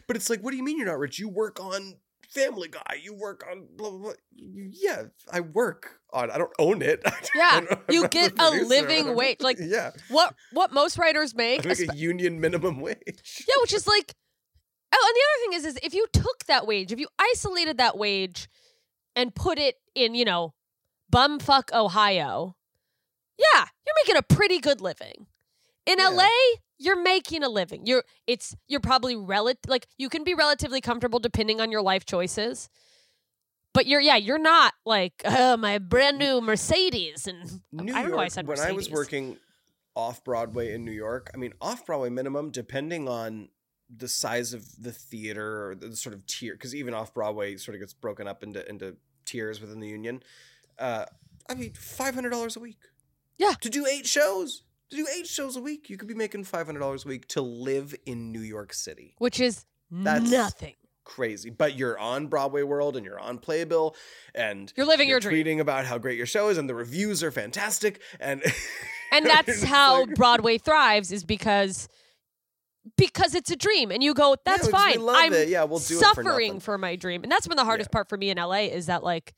[0.05, 1.17] But it's like, what do you mean you're not rich?
[1.17, 1.95] You work on
[2.29, 2.99] Family Guy.
[3.01, 3.99] You work on blah blah.
[3.99, 4.13] blah.
[4.35, 6.31] Yeah, I work on.
[6.31, 7.01] I don't own it.
[7.35, 9.37] Yeah, you get a living wage.
[9.41, 12.97] Like, yeah, What what most writers make, espe- a union minimum wage.
[13.47, 14.13] Yeah, which is like,
[14.93, 17.77] oh, and the other thing is, is if you took that wage, if you isolated
[17.77, 18.47] that wage,
[19.15, 20.53] and put it in, you know,
[21.11, 22.55] bumfuck Ohio,
[23.37, 25.27] yeah, you're making a pretty good living.
[25.85, 26.09] In Yeah.
[26.09, 26.29] LA,
[26.77, 27.85] you're making a living.
[27.85, 32.05] You're it's you're probably rel like you can be relatively comfortable depending on your life
[32.05, 32.69] choices.
[33.73, 38.11] But you're yeah, you're not like oh my brand new Mercedes and New I don't
[38.11, 39.37] know why I York, said when I was working
[39.95, 43.49] off Broadway in New York, I mean off Broadway minimum, depending on
[43.95, 47.75] the size of the theater or the sort of tier, because even off Broadway sort
[47.75, 50.21] of gets broken up into into tiers within the union.
[50.79, 51.05] Uh,
[51.49, 52.79] I mean, five hundred dollars a week.
[53.37, 53.53] Yeah.
[53.61, 54.63] to do eight shows.
[54.91, 57.27] To do eight shows a week, you could be making five hundred dollars a week
[57.29, 59.15] to live in New York City.
[59.17, 60.75] which is That's- nothing.
[61.05, 63.95] Crazy, but you're on Broadway World and you're on Playbill,
[64.33, 65.45] and You're living you're your dream.
[65.45, 68.41] tweeting about how great your show is, and the reviews are fantastic, and
[69.11, 71.89] and that's how like- Broadway thrives is because
[72.97, 75.01] because it's a dream and you go that's Yeah, fine.
[75.01, 75.47] love I'm it.
[75.49, 77.23] Yeah, we'll do it for suffering for, my dream.
[77.23, 79.33] And that's been the hardest part for me in LA is that like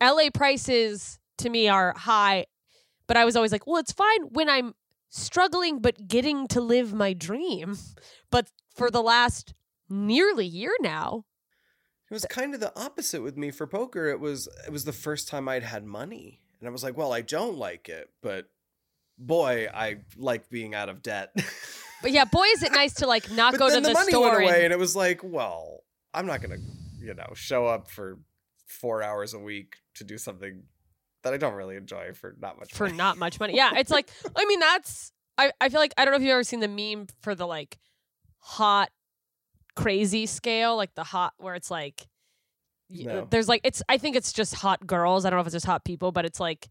[0.00, 2.46] LA prices to me are high
[3.08, 4.74] but I was always like well it's fine when I'm
[5.08, 7.76] struggling but getting to live my dream.
[8.30, 9.54] But for the last
[9.88, 11.24] nearly year now
[12.10, 14.06] It was kind of the opposite with me for poker.
[14.08, 17.12] It was it was the first time I'd had money, and I was like, "Well,
[17.12, 18.46] I don't like it, but
[19.18, 21.32] boy, I like being out of debt."
[22.02, 24.30] but yeah boy is it nice to like not go to the, the, money store
[24.30, 26.58] went away, and- and it was like, "Well, I'm not gonna,
[27.00, 28.18] you know, show up for
[28.66, 30.62] four hours a week to do something
[31.24, 32.96] that I don't really enjoy for not much for money.
[32.96, 33.56] not much money.
[33.56, 36.32] Yeah, it's like I mean that's I I feel like I don't know if you've
[36.32, 37.78] ever seen the meme for the like
[38.38, 38.90] hot
[39.82, 42.06] crazy scale, like the hot where it's like
[42.90, 43.26] No.
[43.30, 45.24] there's like it's I think it's just hot girls.
[45.24, 46.68] I don't know if it's just hot people, but it's like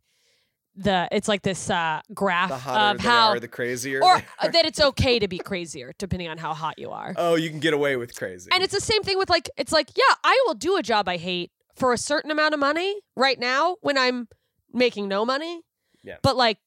[0.79, 4.03] the it's like this uh graph the hotter of they how are, the crazier.
[4.03, 7.13] or uh, that it's okay to be crazier depending on how hot you are.
[7.17, 8.49] oh, you can get away with crazy.
[8.53, 11.07] And it's the same thing with like it's like, yeah, I will do a job
[11.09, 14.27] I hate for a certain amount of money right now when I'm
[14.73, 15.61] making no money.
[16.03, 16.17] Yeah.
[16.21, 16.57] But like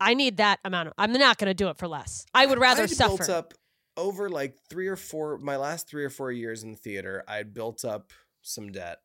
[0.00, 2.26] I need that amount of I'm not gonna do it for less.
[2.34, 3.16] I would rather I'd suffer.
[3.18, 3.54] built up
[3.96, 7.22] over like three or four my last three or four years in the theater.
[7.28, 8.10] I'd built up
[8.42, 8.98] some debt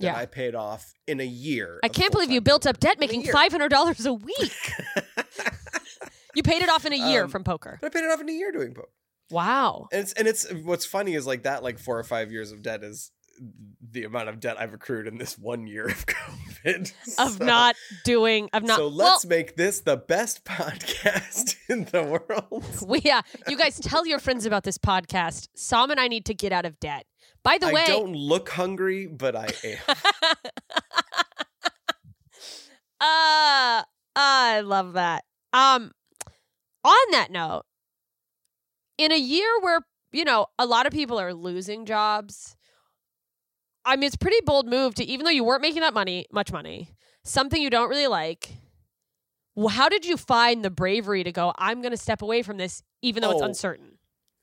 [0.00, 0.16] that Yeah.
[0.16, 1.80] I paid off in a year.
[1.82, 4.72] I can't believe you built up debt making five hundred dollars a week.
[6.34, 7.78] you paid it off in a year Um, from poker.
[7.80, 8.88] But I paid it off in a year doing poker.
[9.30, 9.88] Wow.
[9.92, 12.62] And it's and it's what's funny is like that like four or five years of
[12.62, 13.10] debt is
[13.90, 16.06] the amount of debt I've accrued in this one year of
[16.76, 16.92] COVID.
[17.18, 22.02] Of So- not doing of not so let's make this the best podcast in the
[22.02, 22.64] world.
[22.86, 25.48] we, yeah, you guys tell your friends about this podcast.
[25.54, 27.06] Sam and I need to get out of debt.
[27.42, 29.78] By the I way, I don't look hungry, but I am.
[32.98, 33.82] Uh,
[34.16, 35.24] I love that.
[35.52, 35.92] Um,
[36.82, 37.62] on that note,
[38.98, 39.80] in a year where
[40.12, 42.55] you know a lot of people are losing jobs,
[43.86, 46.26] I mean it's a pretty bold move to even though you weren't making that money,
[46.32, 46.90] much money,
[47.24, 48.50] something you don't really like.
[49.56, 51.54] wh- How did you find the bravery to go?
[51.56, 53.46] I'm going to step away from this, even though it's Oh.
[53.46, 53.98] uncertain.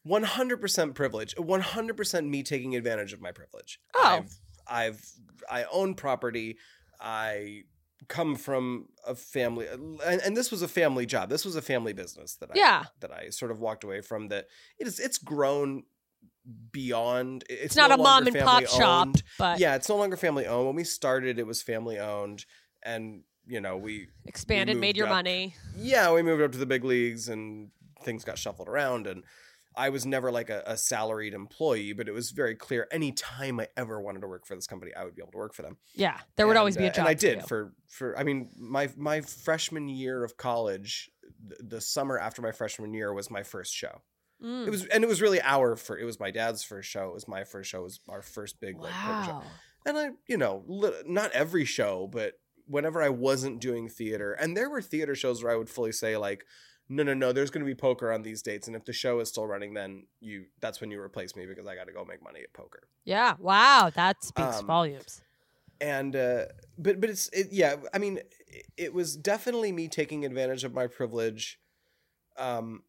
[0.08, 4.02] 100% privilege 100% me taking advantage of my privilege Oh.
[4.06, 4.36] i've
[4.68, 5.02] i've
[5.50, 6.58] i own property
[7.00, 7.64] i
[8.10, 11.94] come from a family and, and this was a family job this was a family
[11.94, 12.84] business that i Yeah.
[13.00, 15.84] that i sort of walked away from that it is it's grown
[16.72, 19.24] beyond it's, It's, not no a mom and pop family shop, owned.
[19.40, 22.46] but yeah it's no longer family owned when we started it was family owned
[22.84, 25.14] and you know we expanded, made your up.
[25.14, 25.56] money.
[25.78, 27.70] yeah, we moved up to the big leagues and
[28.04, 29.08] things got shuffled around.
[29.08, 29.24] And
[29.76, 33.60] I was never like a, a salaried employee, but it was very clear any time
[33.60, 35.64] I ever wanted to work for this company, I would be able to work for
[35.64, 35.78] them.
[35.96, 37.00] Yeah, there would always be a uh, job.
[37.00, 41.10] And I did for, for, I mean, my, my freshman year of college,
[41.46, 44.02] the, the summer after my freshman year was my first show.
[44.44, 44.68] Mm.
[44.68, 47.08] It was, and it was really our, for, it was my dad's first show.
[47.10, 47.80] It was my first show.
[47.80, 49.44] It was our first big like poker show
[49.86, 52.34] and I, you know, li- not every show, but
[52.66, 56.18] whenever I wasn't doing theater, and there were theater shows where I would fully say
[56.18, 56.46] like,
[56.90, 59.20] no, no, no, there's going to be poker on these dates, and if the show
[59.20, 62.06] is still running, then you that's when you replace me because I got to go
[62.06, 62.84] make money at poker.
[63.06, 63.36] Yeah.
[63.40, 63.92] Wow.
[63.94, 65.22] That speaks Um, volumes.
[65.82, 66.46] And uh,
[66.78, 70.74] but but it's it, yeah, I mean, it, it was definitely me taking advantage of
[70.74, 71.60] my privilege,
[72.38, 72.84] um,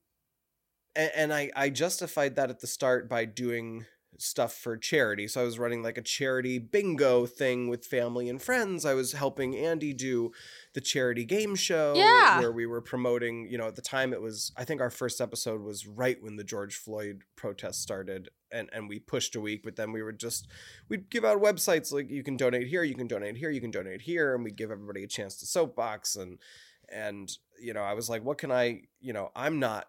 [0.96, 5.26] and, and I I justified that at the start by doing stuff for charity.
[5.26, 8.84] So I was running like a charity bingo thing with family and friends.
[8.84, 10.30] I was helping Andy do
[10.72, 12.38] the charity game show Yeah.
[12.38, 15.20] where we were promoting, you know, at the time it was I think our first
[15.20, 19.62] episode was right when the George Floyd protests started and and we pushed a week,
[19.64, 20.46] but then we would just
[20.88, 23.72] we'd give out websites like you can donate here, you can donate here, you can
[23.72, 26.38] donate here and we'd give everybody a chance to soapbox and
[26.88, 29.88] and you know, I was like what can I, you know, I'm not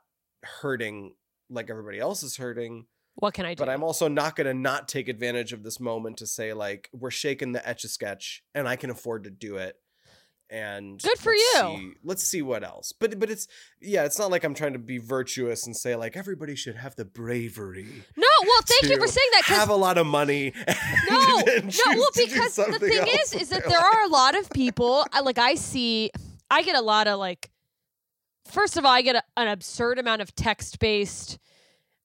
[0.62, 1.14] hurting
[1.50, 3.60] like everybody else is hurting What can I do?
[3.60, 6.90] but I'm also not going to not take advantage of this moment to say like
[6.94, 9.76] we're shaking the etch a sketch and I can afford to do it.
[10.48, 11.60] And Good for let's you.
[11.78, 12.92] see- let's see what else.
[12.92, 13.48] But but it's
[13.82, 16.96] yeah, it's not like I'm trying to be virtuous and say like everybody should have
[16.96, 17.88] the bravery.
[18.16, 18.28] no.
[18.44, 19.42] Well, thank you for saying that.
[19.46, 20.54] Have a lot of money.
[20.68, 20.78] and-
[21.10, 21.96] no, and no.
[21.98, 23.94] Well, because the thing is, is that there life.
[23.96, 25.08] are a lot of people.
[25.24, 26.12] Like I see,
[26.52, 27.50] I get a lot of like.
[28.48, 31.40] First of all, I get a, an absurd amount of text-based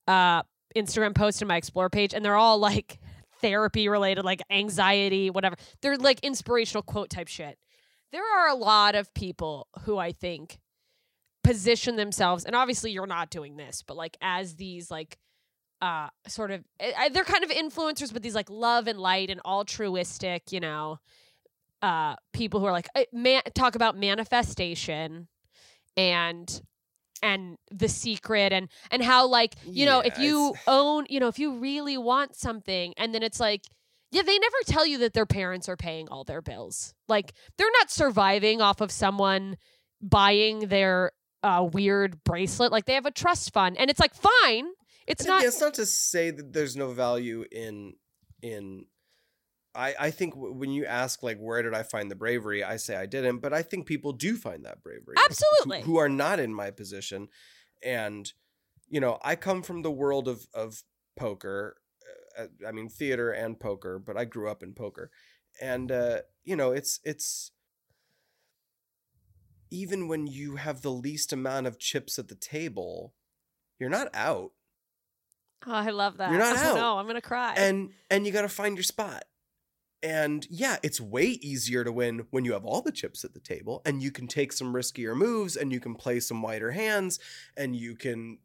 [0.07, 0.42] uh,
[0.76, 2.98] Instagram posts in my Explore page, and they're all like
[3.40, 5.57] therapy related, like anxiety, whatever.
[5.83, 7.59] They're like inspirational quote type shit.
[8.12, 10.59] There are a lot of people who I think
[11.44, 15.18] position themselves, and obviously you're not doing this, but like as these like
[15.83, 19.40] uh sort of eh, they're kind of influencers but these like love and light and
[19.46, 20.98] altruistic you know
[21.81, 25.26] uh people who are like eh, man talk about manifestation
[26.08, 26.62] and
[27.22, 31.38] and the secret and and how like you know if you own you know if
[31.38, 33.62] you really want something and then it's like
[34.10, 36.94] yeah they never tell you that their parents are paying all their bills.
[37.08, 39.56] Like they're not surviving off of someone
[40.00, 42.72] buying their uh, weird bracelet.
[42.72, 44.68] Like they have a trust fund and it's like fine.
[45.06, 47.94] It's And not yeah, it's not to say that there's no value in
[48.42, 48.87] in
[49.75, 52.77] I, I think w- when you ask like where did I find the bravery, I
[52.77, 55.14] say I didn't, but I think people do find that bravery.
[55.16, 55.83] who- Absolutely.
[55.83, 57.29] Who, are not in my position,
[57.83, 58.33] and
[58.88, 60.83] you know I come from the world of of
[61.16, 61.77] poker,
[62.38, 65.10] uh, I mean theater and poker, but I grew up in poker,
[65.60, 67.52] and uh, you know it's it's
[69.71, 73.14] even when you have the least amount of chips at the table,
[73.79, 74.50] you're not out.
[75.66, 76.31] Oh, I love that.
[76.31, 76.75] You're not oh, out.
[76.75, 77.54] No, I'm gonna cry.
[77.56, 79.25] And and you got to find your spot.
[80.03, 83.40] And yeah, it's way easier to win when you have all the chips at the
[83.40, 87.19] table and you can take some riskier moves and you can play some wider hands
[87.57, 88.38] and you can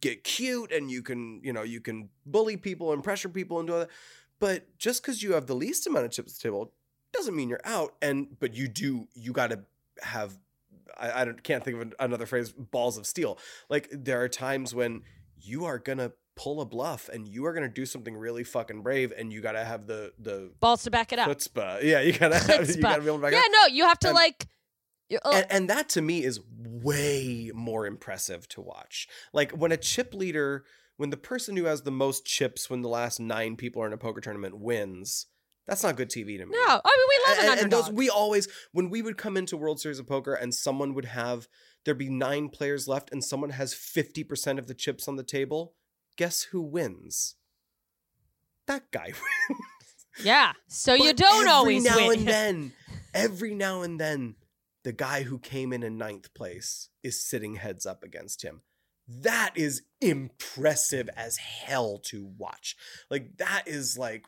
[0.00, 3.68] get cute and you can, you know, you can bully people and pressure people and
[3.68, 3.90] all that.
[4.40, 6.72] But just because you have the least amount of chips at the table
[7.12, 7.94] doesn't mean you're out.
[8.00, 9.60] And but you do you got to
[10.00, 10.38] have
[10.98, 13.38] I, I can't think of an- another phrase balls of steel.
[13.68, 15.02] Like there are times when
[15.40, 19.12] you are gonna pull a bluff and you are gonna do something really fucking brave
[19.16, 21.28] and you gotta have the the balls to back it up.
[21.28, 21.82] chutzpah.
[21.82, 22.80] Yeah, you gotta have, you Chutzpah.
[22.82, 23.44] gotta be able to back it up.
[23.46, 24.46] yeah, no, you have to And- like.
[25.24, 26.40] oh, And, and that to me is
[26.82, 29.06] way more impressive to watch.
[29.32, 30.64] Like when a chip leader,
[30.96, 33.92] when the person who has the most chips when the last nine people are in
[33.92, 35.26] a poker tournament wins,
[35.66, 36.52] that's not good TV to me.
[36.66, 39.36] no, I mean we love an and, and those we always when we would come
[39.36, 41.46] into World Series of Poker and someone would have
[41.84, 45.74] there'd be nine players left and someone has 50% of the chips on the table,
[46.16, 47.36] guess who wins?
[48.66, 49.06] That guy
[49.48, 49.60] wins.
[50.24, 52.18] yeah, so you don't every always now win.
[52.20, 52.72] and then,
[53.14, 54.36] every now and then,
[54.84, 58.62] the guy who came in in ninth place is sitting heads up against him.
[59.08, 62.76] That is impressive as hell to watch.
[63.10, 64.24] Like that is like,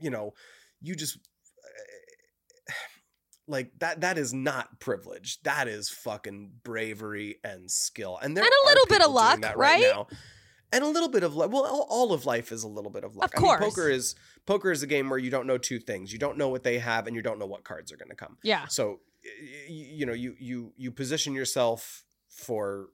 [0.00, 0.32] you know,
[0.80, 2.72] you just uh,
[3.46, 4.00] like that.
[4.00, 5.38] That is not privilege.
[5.42, 8.18] That is fucking bravery and skill.
[8.20, 9.82] And there And a little bit of luck, that right?
[9.82, 10.06] now.
[10.72, 11.50] And a little bit of luck.
[11.50, 13.34] Well, all- of life is a little bit of luck.
[13.34, 13.64] Of I mean, course.
[13.74, 14.14] poker is
[14.46, 16.12] poker is a game where you don't know two things.
[16.12, 18.14] You don't know what they have, and you don't know what cards are going to
[18.16, 18.36] come.
[18.42, 19.00] yeah, So,
[19.68, 22.88] you know, you you you position yourself for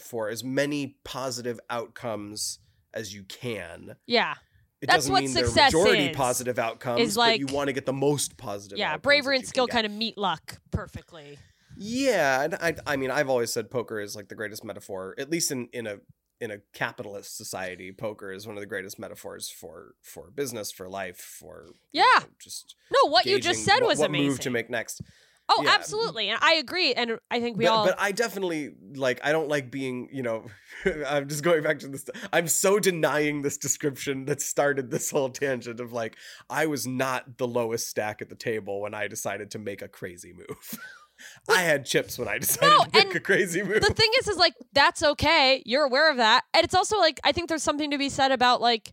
[0.00, 2.58] for as many positive outcomes
[2.92, 3.96] as you can.
[4.06, 4.34] yeah,
[4.80, 7.72] It That's doesn't what mean they're majority is, positive outcomes, is but you want to
[7.72, 8.78] get the most positive.
[8.78, 8.96] yeah.
[8.96, 11.38] Bravery and skill kind of meet luck perfectly.
[11.76, 15.28] Yeah, and I I mean I've always said poker is like the greatest metaphor, at
[15.30, 15.98] least in in a
[16.40, 17.92] in a capitalist society.
[17.92, 22.20] Poker is one of the greatest metaphors for for business, for life, for you Yeah.
[22.20, 24.26] know, just No, what you just said what, was what amazing.
[24.28, 25.00] move to make next.
[25.46, 25.72] Oh, Yeah.
[25.74, 26.94] absolutely, and I agree.
[26.94, 27.84] And I think we but, all.
[27.84, 30.46] but I definitely like I don't like being you know
[31.06, 35.28] I'm just going back to this I'm so denying this description that started this whole
[35.28, 36.16] tangent of like
[36.48, 39.88] I was not the lowest stack at the table when I decided to make a
[39.88, 40.78] crazy move.
[41.48, 43.80] I had chips when I decided No, to make a crazy move.
[43.80, 45.62] the thing is, is like that's okay.
[45.66, 48.32] You're aware of that, and it's also like I think there's something to be said
[48.32, 48.92] about like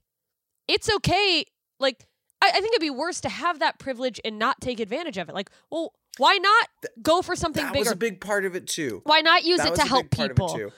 [0.68, 1.46] it's okay.
[1.80, 2.06] Like
[2.42, 5.30] I, I think it'd be worse to have that privilege and not take advantage of
[5.30, 5.36] it.
[5.36, 6.68] Like, well, why not
[7.02, 7.84] go for something that bigger?
[7.86, 9.02] was a big part of it too.
[9.06, 10.54] why not use that it to help people?
[10.54, 10.72] Of it too.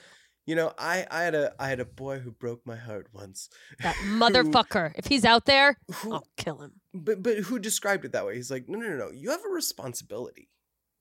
[0.46, 3.48] You know, I I had a I had a boy who broke my heart once.
[3.82, 4.92] That motherfucker.
[4.96, 6.72] if he's out there, Who I'll kill him.
[6.92, 8.34] but but who described it that way?
[8.36, 9.10] He's like, no, no, no, no.
[9.10, 10.48] You have a responsibility.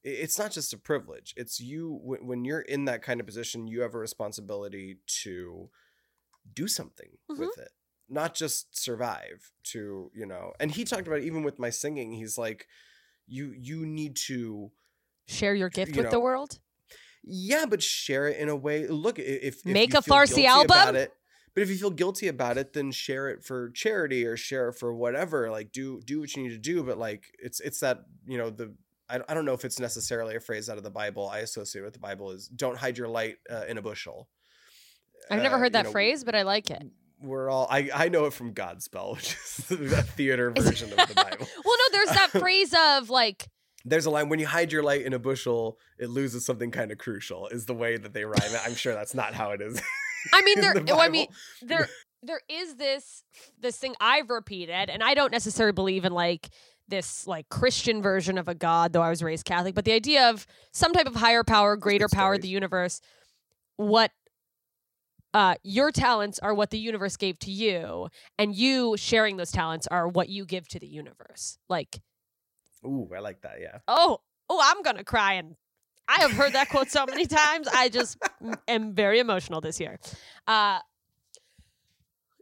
[0.04, 1.34] It's not just a privilege.
[1.38, 3.68] It's you when, you're in that kind of position.
[3.68, 5.70] You have a responsibility to
[6.54, 7.38] do something Mhm.
[7.40, 7.72] with it,
[8.10, 9.52] not just survive.
[9.72, 12.12] To you know, and he talked about it even with my singing.
[12.12, 12.68] He's like,
[13.28, 14.72] you you need to
[15.28, 16.60] Share your gift You with the world.
[17.24, 18.88] yeah, but share it in a way.
[18.88, 20.98] Look, if, if Make you a Farsi album?
[20.98, 21.14] it,
[21.54, 24.74] but if you feel guilty about it, then share it for charity or share it
[24.74, 25.50] for whatever.
[25.50, 26.84] Like do do what you need to do.
[26.84, 28.76] But like it's it's that you know the
[29.10, 31.30] I, I don't know if it's necessarily a phrase out of the Bible.
[31.30, 34.30] I associate with the Bible is don't hide your light uh, in a bushel.
[35.30, 36.84] I've never Uh, heard that know, phrase, but I like it.
[37.22, 39.36] We're all I I know it from Godspell, which
[39.72, 41.48] is a theater version of the Bible.
[41.66, 43.48] Well, no, there's that phrase of like,
[43.86, 46.92] There's a line when you hide your light in a bushel, it loses something kind
[46.92, 47.48] of crucial.
[47.48, 48.62] Is the way that they rhyme it.
[48.66, 49.82] I'm sure that's not how it is.
[50.34, 50.74] I mean, there.
[50.74, 51.28] the well, I mean,
[51.62, 51.88] there
[52.22, 53.24] there is this
[53.60, 56.50] this thing I've repeated, and I don't necessarily believe in like
[56.94, 59.74] this like Christian version of a God, though I was raised Catholic.
[59.74, 63.02] But the idea of some type of higher power, greater power of the universe,
[63.78, 64.12] what
[65.34, 69.88] uh, your talents are what the universe gave to you, and you sharing those talents
[69.88, 71.58] are what you give to the universe.
[71.68, 72.00] Like,
[72.86, 73.60] Ooh, I like that.
[73.60, 73.80] Yeah.
[73.88, 75.56] oh, oh, I'm gonna cry, and
[76.08, 77.68] I have heard that quote so many times.
[77.68, 78.20] I just
[78.68, 80.00] am very emotional this year.
[80.46, 80.78] Uh,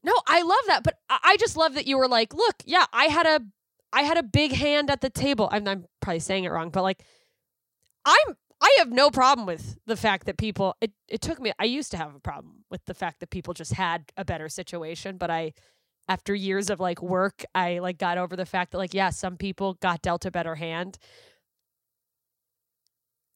[0.03, 2.85] no, I love that, but I I just love that you were like, look, yeah,
[2.91, 3.39] I had a,
[3.93, 5.49] I had a big hand at the table.
[5.51, 7.03] I'm, I'm probably saying it wrong, but like,
[8.05, 10.75] I'm, I have no problem with the fact that people.
[10.81, 11.51] It, it took me.
[11.59, 14.49] I used to have a problem with the fact that people just had a better
[14.49, 15.53] situation, but I,
[16.07, 19.37] after years of like work, I like got over the fact that like, yeah, some
[19.37, 20.97] people got dealt a better hand.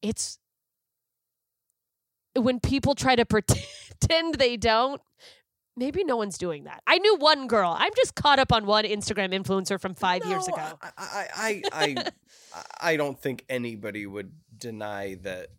[0.02, 0.38] It's
[2.36, 3.26] when people try to
[4.00, 5.02] pretend they don't
[5.78, 6.82] maybe no one's doing that.
[6.88, 7.76] I knew one girl.
[7.78, 10.58] I'm just caught up on one Instagram influencer from five years ago.
[10.82, 12.12] I, I, I, I,
[12.82, 15.50] I don't think anybody would deny that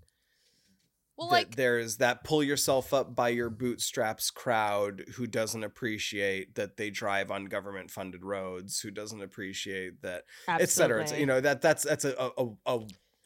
[1.17, 6.55] Well, that like there's that pull yourself up by your bootstraps crowd who doesn't appreciate
[6.57, 11.03] that they drive on government funded roads, who doesn't appreciate that, et cetera.
[11.03, 12.81] It's, you know that that's that's a a, a,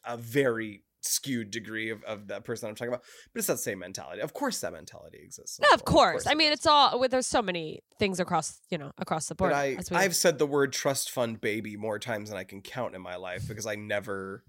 [0.05, 3.03] a very skewed degree of, of that person I'm talking about.
[3.33, 4.21] But it's that same mentality.
[4.21, 5.59] Of course, that mentality exists.
[5.61, 6.27] No, the of course.
[6.27, 6.99] I mean, it's all.
[6.99, 9.51] well, There's so many things across, you know, across the board.
[9.53, 12.95] But I, I've said the word trust fund baby more times than I can count
[12.95, 14.45] in my life because I never,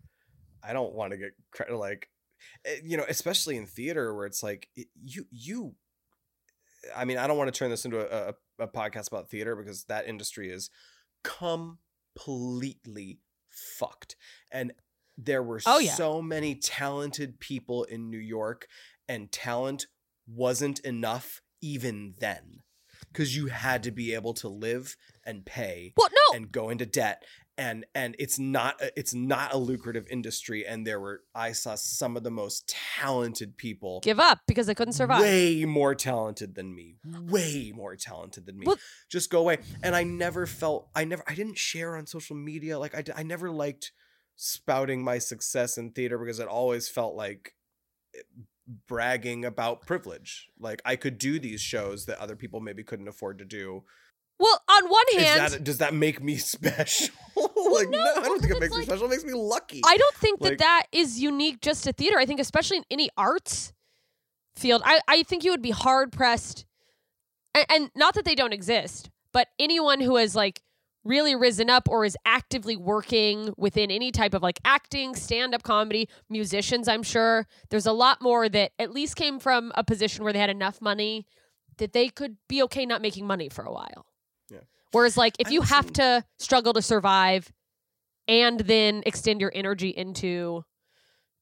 [0.63, 2.09] I don't want to get credit like,
[2.65, 5.75] eh, you know, especially in theater where it's like it- you, you,
[6.95, 8.29] I mean, I don't want to turn this into a,
[8.59, 10.69] a, a podcast about theater because that industry is
[12.15, 14.15] completely fucked.
[14.51, 14.73] And
[15.17, 15.93] there were Oh, yeah.
[15.93, 18.67] so many talented people in New York,
[19.07, 19.87] and talent
[20.27, 22.61] wasn't enough even then
[23.11, 24.95] because you had to be able to live
[25.25, 27.23] and pay well, no, and go into debt
[27.57, 31.75] and and it's not a, it's not a lucrative industry and there were i saw
[31.75, 35.19] some of the most talented people give up because they couldn't survive.
[35.21, 38.77] way more talented than me way more talented than me Well-
[39.09, 42.79] just go away and i never felt i never i didn't share on social media
[42.79, 43.91] like I I never liked
[44.43, 47.53] spouting my success in theater because it always felt like
[48.15, 48.21] eh,
[48.87, 50.49] bragging about privilege.
[50.59, 53.83] Like i could do these shows that other people maybe couldn't afford to do.
[54.39, 57.13] Well, on one hand, that does that make me special?
[57.71, 59.05] Like no, no, i don't think it makes me special.
[59.05, 59.81] It makes me lucky.
[59.85, 62.17] I don't think Like- that that is unique just to theater.
[62.17, 63.71] I think especially in any arts
[64.55, 66.65] field, I, I think you would be hard pressed,
[67.55, 70.61] and, and not that they don't exist, but anyone who has like
[71.03, 75.63] really risen up or is actively working within any type of like acting, stand up
[75.63, 77.47] comedy, musicians, I'm sure.
[77.69, 80.81] There's a lot more that at least came from a position where they had enough
[80.81, 81.25] money
[81.77, 84.05] that they could be okay not making money for a while.
[84.51, 84.59] Yeah.
[84.91, 87.51] Whereas like if you have to struggle to survive
[88.27, 90.63] and then extend your energy into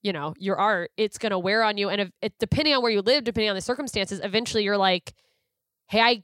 [0.02, 1.90] you know your art it's going to wear on you.
[1.90, 5.14] And if it, depending on where you live depending on the circumstances eventually you're like
[5.88, 6.24] hey i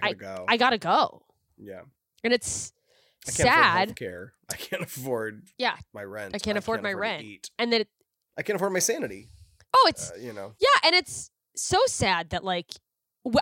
[0.00, 0.44] i gotta go.
[0.46, 1.22] I gotta go.
[1.56, 1.80] Yeah
[2.24, 2.72] and it's
[3.26, 4.28] I can't sad afford healthcare.
[4.50, 5.76] I can't afford Yeah.
[5.92, 6.34] my rent.
[6.34, 7.50] I can't afford my to rent.
[7.58, 7.88] and then it,
[8.36, 9.28] I can't afford my sanity.
[9.74, 10.54] oh it's Uh, you know.
[10.60, 12.70] yeah and it's so sad that like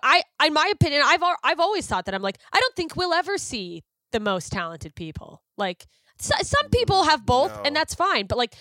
[0.02, 3.14] i in my opinion i've i've always thought that i'm like i don't think we'll
[3.14, 5.86] ever see the most talented people like
[6.18, 8.54] so, some people have both and that's fine but like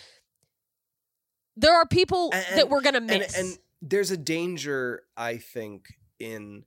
[1.58, 5.88] there are people And- that we're gonna And, miss and there's a danger, I think,
[6.20, 6.64] in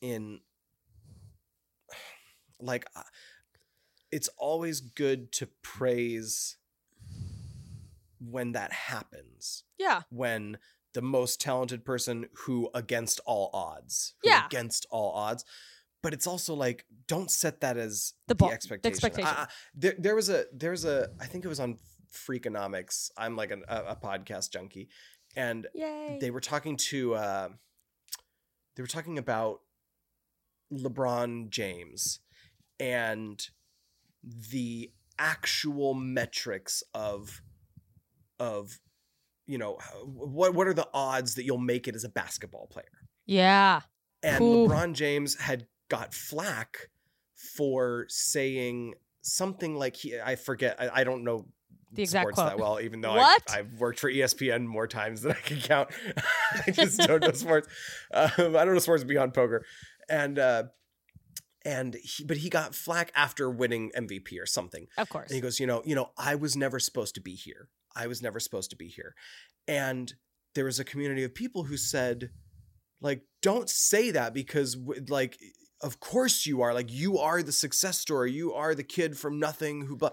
[0.00, 0.40] in
[2.60, 3.02] like uh,
[4.10, 6.56] it's always good to praise
[8.20, 9.64] when that happens.
[9.78, 10.58] yeah when
[10.94, 14.44] the most talented person who against all odds Yeah.
[14.46, 15.44] against all odds
[16.02, 19.28] but it's also like don't set that as The the, bar- the expectation, expectation.
[19.36, 21.78] I- I- there, there was a there's a i think it was on
[22.12, 24.88] freakonomics i'm like an, a, a podcast junkie
[25.36, 27.48] and yay they were talking to uh
[28.74, 29.60] they were talking about
[30.72, 32.20] LeBron James
[32.80, 33.48] and
[34.50, 37.42] the actual metrics of
[38.38, 38.78] of
[39.46, 42.86] you know what what are the odds that you'll make it as a basketball player
[43.26, 43.80] yeah
[44.22, 44.66] and Ooh.
[44.68, 46.88] LeBron James had got flack
[47.34, 51.46] for saying something like he I forget I, I don't know
[51.92, 52.48] The exact sports quote.
[52.50, 53.42] that well even though What?
[53.48, 55.88] I, I've worked for ESPN more times than I can count
[56.66, 57.68] I just don't know sports
[58.12, 59.64] um, I don't know sports beyond poker
[60.08, 60.64] and uh
[61.68, 65.40] and he, but he got flack after winning MVP or something of course and he
[65.40, 67.68] goes, you know, you know, I was never supposed to be here.
[67.94, 69.14] I was never supposed to be here.
[69.66, 70.14] And
[70.54, 72.30] there was a community of people who said,
[73.00, 74.76] like, don't say that because,
[75.08, 75.38] like,
[75.82, 76.72] of course you are.
[76.74, 78.32] Like, you are the success story.
[78.32, 79.96] You are the kid from nothing who.
[79.96, 80.10] Blah.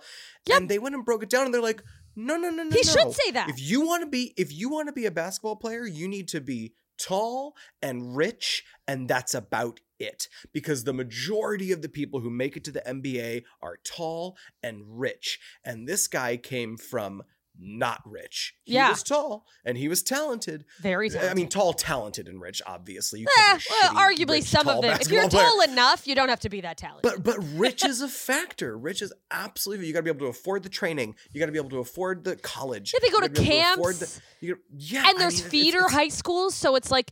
[0.48, 0.60] Yep.
[0.60, 1.84] And they went and broke it down, and they're like,
[2.16, 2.70] no, no, no, no.
[2.70, 2.92] he no.
[2.92, 5.56] should say that If you want to be, if you want to be a basketball
[5.56, 10.28] player, you need to be tall and rich, and that's about it.
[10.54, 14.84] Because the majority of the people who make it to the NBA are tall and
[14.88, 17.24] rich, and this guy came from
[17.58, 18.54] not rich.
[18.66, 18.90] He Yeah.
[18.90, 20.66] was tall and he was talented.
[20.82, 21.32] very talented.
[21.32, 22.62] I mean, tall, talented, and rich.
[22.66, 25.30] Obviously, you Eh, can't be a well, shitty, arguably rich, some of them if you're
[25.30, 25.42] player.
[25.42, 28.78] tall enough you don't have to be that talented But but rich is a factor.
[28.78, 29.88] Rich is absolutely.
[29.88, 31.16] You got to be able to afford the training.
[31.32, 32.92] You got to be able to afford the college.
[32.94, 34.22] Yeah, they go to gotta be able afford camps.
[34.42, 37.12] yeah, and I there's mean, it's- feeder it's- high schools so it's like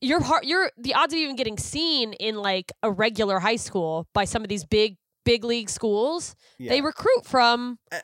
[0.00, 4.06] you're hard you're the odds of even getting seen in like a regular high school
[4.14, 7.98] by some of these big big league schools they recruit from Uh,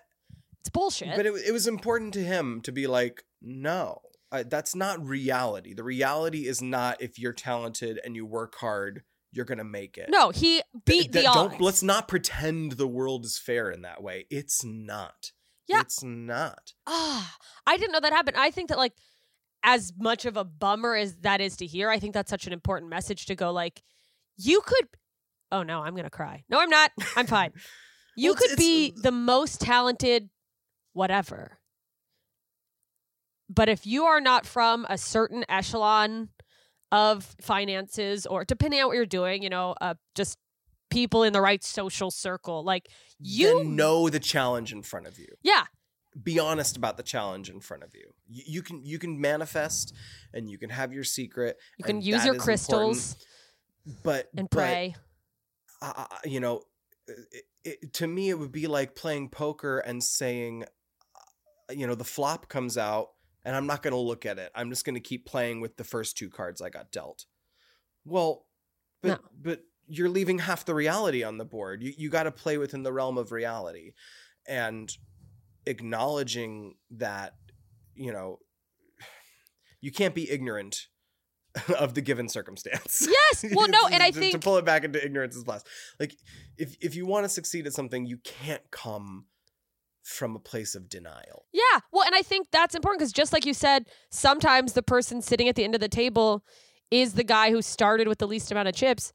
[0.61, 4.01] it's bullshit But it, it was important to him to be like, no,
[4.33, 5.75] uh, that's not reality.
[5.75, 10.09] The reality is not if you're talented and you work hard, you're gonna make it.
[10.11, 13.71] no he Th- beat th- the don't- odds Let's not pretend the world is fair
[13.71, 14.27] in that way.
[14.31, 15.31] It's not.
[15.69, 15.81] Yeah.
[15.81, 16.73] It's not.
[16.87, 18.37] Ah, I didn't know that happened.
[18.37, 18.93] I think that like
[19.63, 22.53] as much of a bummer as that is to hear, I think that's such an
[22.53, 23.83] important message to go like
[24.37, 24.87] you could
[25.53, 26.45] Oh no, I'm going to cry.
[26.49, 26.91] No, I'm not.
[27.17, 27.53] I'm fine.
[28.17, 30.29] You Well, could be the most talented
[30.93, 31.59] whatever.
[33.49, 36.31] But if you are not from a certain echelon
[36.91, 40.37] of finances or depending on what you're doing, you know, uh, just
[40.91, 42.89] people in the right social circle, like
[43.21, 45.29] you Then know the challenge in front of you.
[45.43, 45.65] Yeah.
[46.23, 48.13] Be honest about the challenge in front of you.
[48.27, 49.95] You, you can you can manifest
[50.33, 51.59] and you can have your secret.
[51.79, 53.17] you can use your crystals
[54.03, 54.97] but and but, pray.
[55.83, 56.63] uh, you know,
[57.07, 60.65] it, it, to me, it would be like playing poker and saying,
[61.15, 63.11] uh, you know, the flop comes out
[63.45, 64.51] and I'm not going to look at it.
[64.55, 67.27] I'm just going to keep playing with the first two cards I got dealt.
[68.05, 68.47] Well,
[69.03, 69.19] but No.
[69.41, 71.83] but you're leaving half the reality on the board.
[71.83, 73.93] You you got to play within the realm of reality,
[74.49, 74.91] and
[75.67, 77.35] acknowledging that,
[77.95, 78.39] you know,
[79.81, 80.87] you can't be ignorant
[81.79, 83.07] of the given circumstance.
[83.09, 83.45] Yes.
[83.55, 85.67] Well, no, and I To- to pull it back into ignorance is blessed.
[86.01, 86.15] Like
[86.57, 89.27] if if you want to succeed at something, you can't come
[90.03, 91.47] from a place of denial.
[91.53, 91.81] Yeah.
[91.93, 95.49] Well, and I think that's important because just like you said, sometimes the person sitting
[95.49, 96.45] at the end of the table
[96.91, 99.13] is the guy who started with the least amount of chips.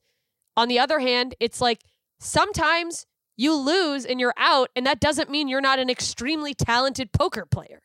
[0.57, 1.79] On the other hand, it's like
[2.19, 3.05] sometimes
[3.41, 7.45] you lose and you're out, and that doesn't mean you're not an extremely talented poker
[7.45, 7.81] player.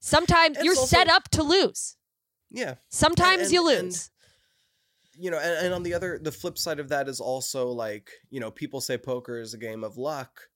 [0.00, 1.96] Sometimes It's you're also- set up to lose.
[2.50, 2.74] Yeah.
[2.90, 4.10] Sometimes and- you and- lose.
[5.16, 8.10] You know, and, and on the other the flip side of that is also like,
[8.30, 10.48] you know, people say poker is a game of luck.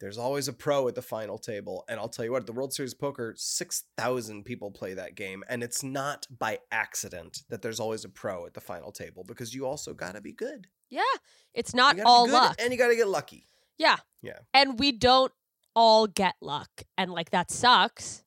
[0.00, 1.84] There's always a pro at the final table.
[1.88, 5.42] And I'll tell you what, the World Series of Poker, 6,000 people play that game.
[5.48, 9.54] And it's not by accident that there's always a pro at the final table because
[9.54, 10.68] you also got to be good.
[10.88, 11.02] yeah.
[11.54, 12.56] It's not all good luck.
[12.60, 13.46] And you got to get lucky.
[13.78, 13.96] Yeah.
[14.22, 14.38] Yeah.
[14.54, 15.32] And we don't
[15.74, 16.70] all get luck.
[16.96, 18.22] And like that sucks.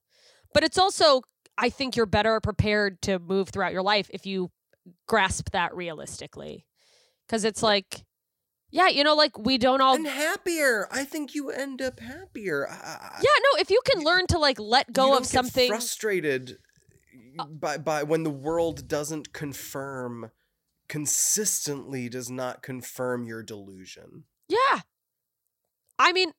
[0.52, 1.22] But it's also,
[1.56, 4.50] I think you're better prepared to move throughout your life if you
[5.08, 6.66] grasp that realistically.
[7.28, 8.04] Cause it's like,
[8.72, 9.94] yeah, you know, like we don't all.
[9.94, 10.88] and happier.
[10.90, 12.66] I think you end up happier.
[12.68, 15.68] Yeah, no, if you can learn to like let you go of something.
[15.68, 16.58] frustrated
[17.38, 20.30] Uh by by when the world doesn't confirm
[20.88, 24.24] consistently does not confirm your delusion.
[24.48, 24.80] Yeah.
[25.98, 26.32] I mean,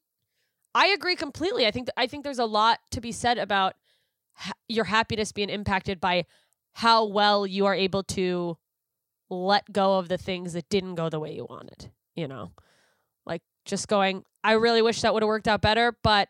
[0.75, 1.65] I agree completely.
[1.65, 3.75] I think I think there's a lot to be said about
[4.33, 6.25] ha- your happiness being impacted by
[6.73, 8.57] how well you are able to
[9.29, 12.51] let go of the things that didn't go the way you wanted, you know.
[13.25, 16.29] Like just going, I really wish that would have worked out better, but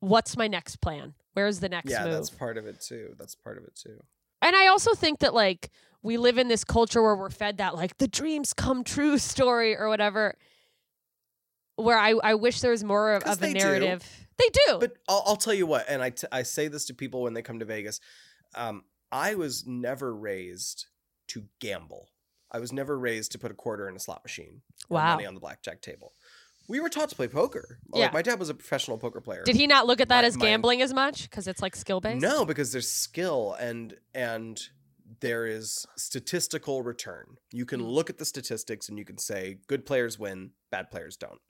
[0.00, 1.14] what's my next plan?
[1.34, 2.12] Where's the next yeah, move?
[2.12, 3.14] that's part of it too.
[3.18, 4.02] That's part of it too.
[4.42, 5.70] And I also think that like
[6.02, 9.76] we live in this culture where we're fed that like the dreams come true story
[9.76, 10.36] or whatever.
[11.76, 13.58] Where I, I wish there was more of, of a they do.
[13.60, 14.26] narrative.
[14.36, 14.78] They do.
[14.78, 17.32] But I'll, I'll tell you what, and I, t- I say this to people when
[17.32, 17.98] they come to Vegas.
[18.54, 20.86] Um, I was never raised
[21.28, 22.08] to gamble.
[22.52, 25.14] I was never raised to put a quarter in a slot machine or Wow.
[25.14, 26.12] money on the blackjack table.
[26.68, 27.78] We were taught to play poker.
[27.94, 28.02] Yeah.
[28.04, 29.42] Like my dad was a professional poker player.
[29.44, 31.74] Did he not look at that My- as my- gambling as much because it's like
[31.74, 32.22] skill based?
[32.22, 34.60] No, because there's skill and and
[35.20, 37.36] there is statistical return.
[37.52, 37.90] You can Mm.
[37.90, 41.40] look at the statistics and you can say good players win, bad players don't.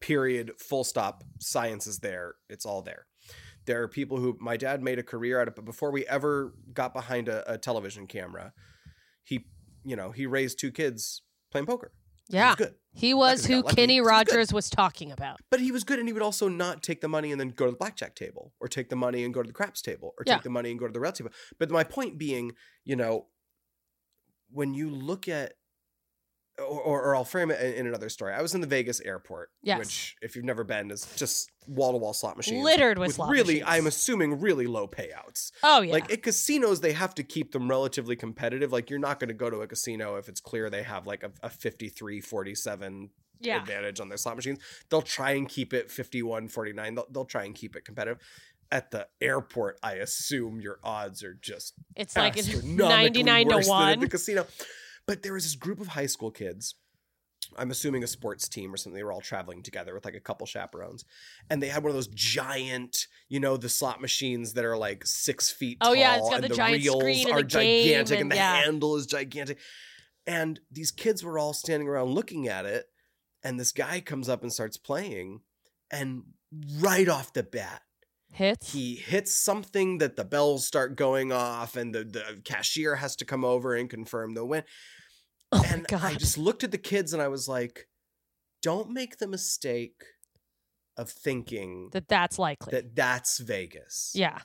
[0.00, 0.52] Period.
[0.58, 1.24] Full stop.
[1.40, 2.34] Science is there.
[2.48, 3.06] It's all there.
[3.66, 6.54] There are people who my dad made a career out of, but before we ever
[6.72, 8.52] got behind a, a television camera,
[9.22, 9.46] he,
[9.84, 11.92] you know, he raised two kids playing poker.
[12.28, 12.74] He Yeah, was good.
[12.92, 13.62] he was who.
[13.62, 14.06] Kenny He good.
[14.06, 15.40] Rogers was talking about.
[15.50, 17.66] But he was good, and he would also not take the money and then go
[17.66, 20.24] to the blackjack table, or take the money and go to the craps table, or
[20.26, 20.34] Yeah.
[20.36, 21.32] take the money and go to the roulette table.
[21.58, 22.52] But my point being,
[22.84, 23.26] you know,
[24.50, 25.54] when you look at,
[26.58, 28.32] or, or, or I'll frame it in, another story.
[28.32, 29.78] I was in the Vegas airport, Yes.
[29.78, 33.30] which, if you've never been, is just wall to wall slot machines, Littered with slot
[33.30, 33.66] really, machines.
[33.68, 35.50] I'm assuming, really low payouts.
[35.62, 38.72] Oh yeah, Like at casinos, they have to keep them relatively competitive.
[38.72, 41.22] Like you're not going to go to a casino if it's clear they have like
[41.22, 43.60] a, a 53 47 yeah.
[43.60, 44.58] advantage on their slot machines.
[44.90, 46.94] They'll try and keep it 51 49.
[46.94, 48.18] They'll, they'll try and keep it competitive.
[48.72, 53.54] At the airport, I assume your odds are just It's like astronomically ninety nine to
[53.56, 54.00] than at one.
[54.00, 54.46] the casino.
[55.06, 56.74] But there was this group of high school kids.
[57.58, 58.96] I'm assuming a sports team or something.
[58.96, 61.04] They were all traveling together with like a couple chaperones,
[61.50, 65.04] and they had one of those giant, you know, the slot machines that are like
[65.04, 65.78] six feet.
[65.82, 68.22] Oh, yeah, it's tall, got and the giant reels screen and are the gigantic, and,
[68.22, 68.62] and- the yeah.
[68.62, 69.58] handle is gigantic.
[70.26, 72.86] And these kids were all standing around looking at it,
[73.42, 75.40] and this guy comes up and starts playing,
[75.90, 76.22] and
[76.78, 77.82] right off the bat,
[78.32, 78.72] Hits.
[78.72, 83.24] he hits something that the bells start going off and the, the cashier has to
[83.24, 84.64] come over and confirm the win.
[85.54, 87.88] Oh and I just looked at the kids and I was like,
[88.62, 90.02] don't make the mistake
[90.96, 92.70] of thinking That that's likely.
[92.72, 94.12] that that's Vegas.
[94.14, 94.38] yeah.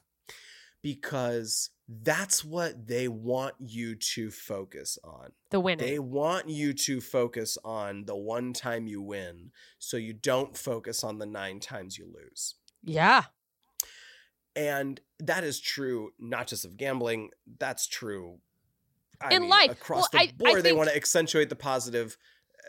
[0.82, 5.32] Because that's what they want you to focus on.
[5.52, 5.86] The winning.
[5.86, 11.04] They want you to focus on the one time you win so you don't focus
[11.04, 12.56] on the nine times you lose.
[12.84, 13.24] yeah.
[14.56, 17.30] And that is true not just of gambling,
[17.60, 18.40] that's true
[19.22, 19.72] I In mean, life.
[19.72, 20.64] across Well, the I- I board.
[20.64, 22.18] they want to accentuate the positive,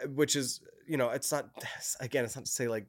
[0.03, 1.49] uh, which is, you know, it's not
[2.01, 2.87] again, it's not to say like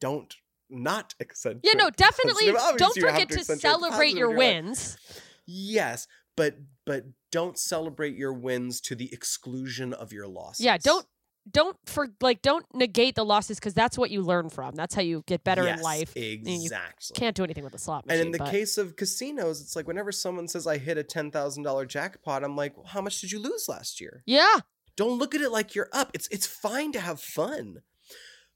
[0.00, 0.34] don't
[0.68, 1.64] not accentuate.
[1.64, 4.54] Yeah, no, definitely don't forget to the celebrate positive your in life.
[4.66, 4.96] wins.
[5.46, 6.06] Yes,
[6.36, 10.64] but but don't celebrate your wins to the exclusion of your losses.
[10.64, 11.06] Yeah, don't
[11.50, 14.74] don't for like don't negate the losses because that's what you learn from.
[14.74, 16.12] That's how you get better in Yes, life.
[16.16, 17.14] you Exactly.
[17.14, 18.18] Can't do anything with a slot machine.
[18.20, 21.02] and in the but- case of casinos, it's like whenever someone says I hit a
[21.04, 24.22] ten thousand dollar jackpot, I'm like, well, how much did you lose last year?
[24.26, 24.60] yeah,
[24.96, 26.10] Don't look at it like you're up.
[26.14, 27.82] It's it's fine to have fun,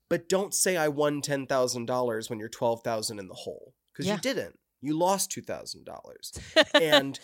[0.09, 3.75] but don't say I won ten thousand dollars when you're twelve thousand in the hole
[3.93, 4.15] because Yeah.
[4.15, 4.59] you didn't.
[4.83, 6.33] You lost two thousand dollars,
[6.75, 7.21] and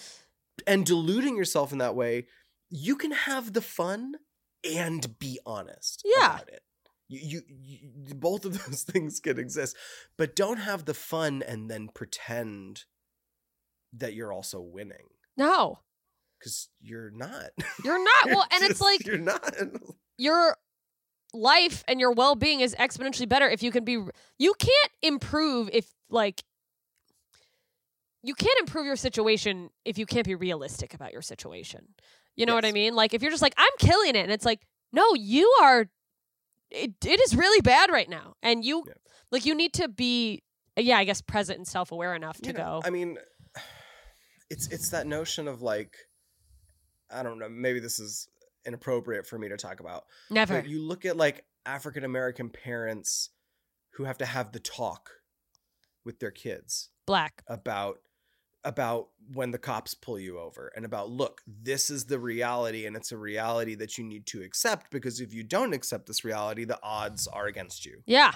[0.66, 2.26] and deluding yourself in that way,
[2.70, 4.16] you can have the fun
[4.64, 6.34] and be honest Yeah.
[6.36, 6.62] about it.
[7.09, 9.76] You, you, you both of those things can exist,
[10.18, 12.84] but don't have the fun and then pretend
[13.92, 15.80] that you're also winning no,
[16.38, 17.50] because you're not.
[17.84, 18.26] you're not.
[18.26, 19.54] You're well, and it's like you're not.
[20.18, 20.57] your
[21.34, 24.02] life and your well-being is exponentially better if you can be
[24.38, 26.42] you can't improve if like
[28.22, 31.88] you can't improve your situation if you can't be realistic about your situation
[32.37, 34.45] you know what i mean like if you're just like i'm killing it and it's
[34.45, 34.61] like
[34.93, 35.87] no you are
[36.70, 38.93] it, it is really bad right now and you Yeah.
[39.30, 40.43] like you need to be
[40.76, 43.18] yeah i guess present and self-aware enough to you know, go I mean,
[44.51, 45.97] it's it's that notion of like,
[47.11, 47.49] I don't know.
[47.49, 48.28] Maybe this is
[48.66, 50.05] inappropriate for me to talk about.
[50.30, 53.30] never But you look at like African American parents
[53.95, 55.11] who have to have the talk
[56.05, 57.99] with their kids black about
[58.66, 62.96] about when the cops pull you over and about look this is the reality and
[62.96, 66.64] it's a reality that you need to accept because if you don't accept this reality
[66.64, 68.02] the odds are against you.
[68.06, 68.32] Yeah.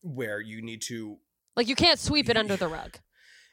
[0.00, 1.18] Where you need to
[1.56, 2.96] like you can't sweep it under the rug.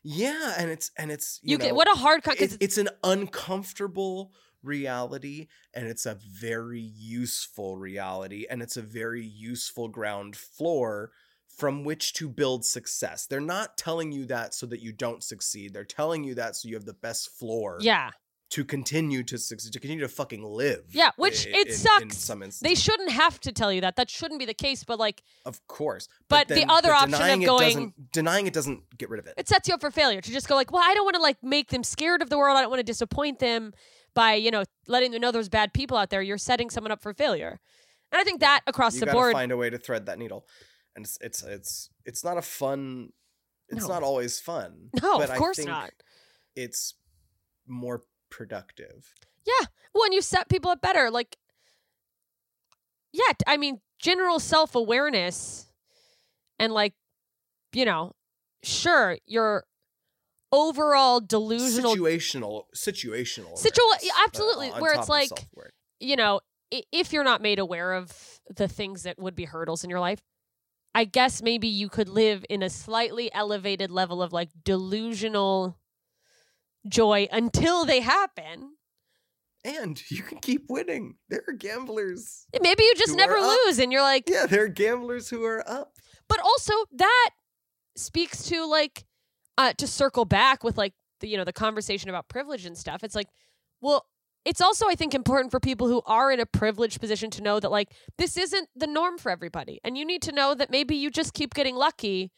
[0.03, 2.89] Yeah and it's and it's you, you, know, get what a hard it's, it's an
[3.03, 4.31] uncomfortable
[4.61, 11.11] reality and it's a very useful reality and it's a very useful ground floor
[11.59, 13.25] from which to build success.
[13.27, 15.73] They're not telling you that so that you don't succeed.
[15.73, 18.11] They're telling you that so you have the best floor yeah
[18.51, 20.83] to continue to succeed, to continue to fucking live.
[20.89, 22.17] Yeah, which i- it in- in sucks.
[22.17, 23.95] some They shouldn't have to tell you that.
[23.95, 24.83] That shouldn't be the case.
[24.83, 26.07] But like, of course.
[26.29, 29.35] But the other option of going- denying it doesn't get rid of it.
[29.37, 31.21] it sets you up for failure to just go like, well, I don't want to
[31.21, 32.57] like make them scared of the world.
[32.57, 33.71] I don't want to disappoint them
[34.15, 36.23] by you know letting them know there's bad people out there.
[36.23, 37.59] You're setting someone up for failure.
[38.11, 40.47] And I think that across you the board, find a way to thread that needle
[40.99, 43.13] and it's it's it's it's not a fun
[43.69, 43.93] it's No.
[43.93, 45.91] not always fun no, but of course not.
[46.55, 46.95] it's
[47.67, 49.13] more productive
[49.45, 49.65] Yeah.
[49.93, 51.09] Well, and you set people up better.
[51.09, 51.37] Like,
[53.11, 55.65] yeah, I mean, general self awareness
[56.59, 56.93] and like,
[57.73, 58.13] you know,
[58.63, 59.65] sure, your
[60.51, 65.29] overall delusional situational situational Situa- yeah, uh, absolutely, where it's like-
[65.99, 66.39] you know,
[66.91, 70.21] if you're not made aware of the things that would be hurdles in your life,
[70.95, 75.77] I guess maybe you could live in a slightly elevated level of like delusional
[76.87, 78.71] joy until they happen.
[79.63, 81.15] and you can keep winning.
[81.29, 85.29] There are gamblers Maybe you just never lose and you're like, yeah there are gamblers
[85.29, 85.93] who are up.
[86.27, 87.29] But also that
[87.95, 89.05] speaks to like
[89.57, 93.03] uh to circle back with like the you know the conversation about privilege and stuff.
[93.03, 93.27] It's like
[93.81, 94.05] well
[94.45, 97.59] it's also i think important for people who are in a privileged position to know
[97.59, 99.79] that like this isn't the norm for everybody.
[99.83, 102.31] And you need to know that maybe you just keep getting lucky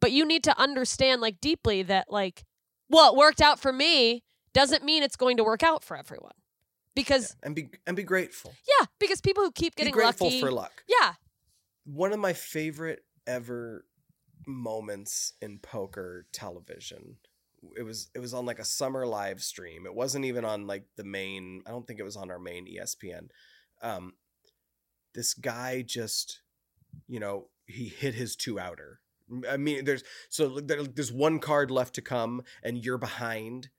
[0.00, 2.44] but you need to understand like deeply that like
[2.88, 4.22] well it worked out for me
[4.52, 6.32] doesn't mean it's going to work out for everyone.
[6.94, 8.52] Because and be and be grateful.
[8.66, 10.00] Yeah, because people who keep getting lucky.
[10.00, 10.84] be grateful lucky for luck.
[10.88, 11.12] Yeah.
[11.84, 13.86] One of my favorite ever
[14.46, 17.16] moments in poker television
[17.76, 19.86] it was it was on like a summer live stream.
[19.86, 22.66] It wasn't even on like the main i don't think it was on our main
[22.66, 23.28] espn
[23.82, 24.12] um
[25.14, 26.42] this guy just
[27.08, 29.00] you know he hit his two outer.
[29.48, 33.70] I mean there's so there's one card left to come and you're behind.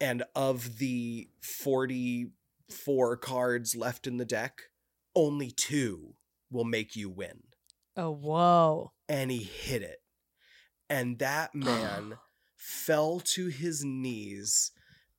[0.00, 4.62] And of the 44 cards left in the deck
[5.14, 6.14] only two
[6.50, 7.42] will make you win.
[7.96, 8.92] Oh whoa.
[9.08, 10.00] And he hit it.
[10.90, 12.18] And that man
[12.66, 14.70] fell to his knees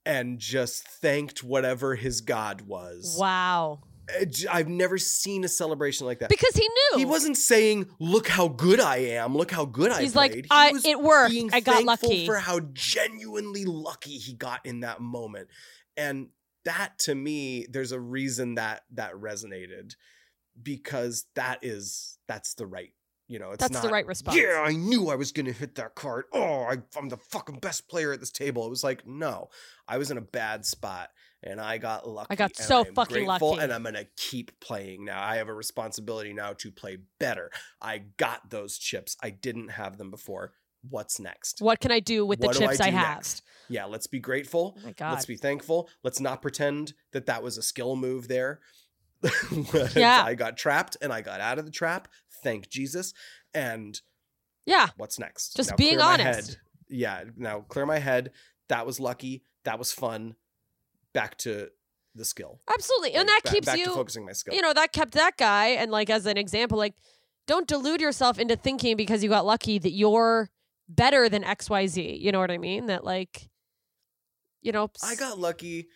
[0.05, 3.15] and just thanked whatever his god was.
[3.19, 3.79] wow
[4.19, 6.29] Uh, I've never seen a celebration like that.
[6.29, 9.35] because he knew He wasn't saying, "Look how good I am.
[9.35, 11.31] Look how good I He's played." like, He I- was it worked.
[11.31, 12.25] being I got lucky.
[12.25, 15.47] for how genuinely lucky he got in that moment,
[15.97, 16.29] and
[16.65, 19.95] that to me, there's a reason that that resonated
[20.61, 22.93] because that is that's the right.
[23.27, 24.37] You know, it's That's not, the right response.
[24.37, 26.25] Yeah, I knew I was going to hit that card.
[26.31, 28.65] Oh, I, I'm the fucking best player at this table.
[28.67, 29.49] It was like, no,
[29.87, 31.09] I was in a bad spot
[31.41, 32.27] and I got lucky.
[32.29, 33.63] I got so I fucking grateful, lucky.
[33.63, 35.23] And I'm going to keep playing now.
[35.23, 37.49] I have a responsibility now to play better.
[37.81, 39.17] I got those chips.
[39.23, 40.53] I didn't have them before.
[40.87, 41.61] What's next?
[41.61, 43.15] What can I do with the What do chips I, do have?
[43.15, 43.41] next?
[43.69, 44.77] Yeah, let's be grateful.
[44.77, 45.13] Oh my god.
[45.13, 45.89] Let's be thankful.
[46.03, 48.59] Let's not pretend that that was a skill move there.
[49.95, 50.23] Yeah.
[50.23, 52.07] I got trapped and I got out of the trap.
[52.45, 53.11] Thank Jesus.
[53.55, 53.99] And
[54.67, 54.89] yeah.
[54.97, 55.57] what's next?
[55.57, 56.59] Just Now being honest.
[56.87, 58.31] Yeah, now clear my head.
[58.69, 59.41] That was lucky.
[59.63, 60.35] That was fun.
[61.11, 61.69] Back to
[62.13, 62.61] the skill.
[62.71, 63.15] Absolutely.
[63.15, 64.53] and that ba- keeps back you to focusing my skill.
[64.53, 66.93] you know, that kept that guy and like as an example, like
[67.47, 70.51] don't delude yourself into thinking because you got lucky that you're
[70.87, 72.21] better than XYZ.
[72.21, 72.85] You know what I mean?
[72.85, 73.49] That like
[74.61, 75.87] you know, I got lucky.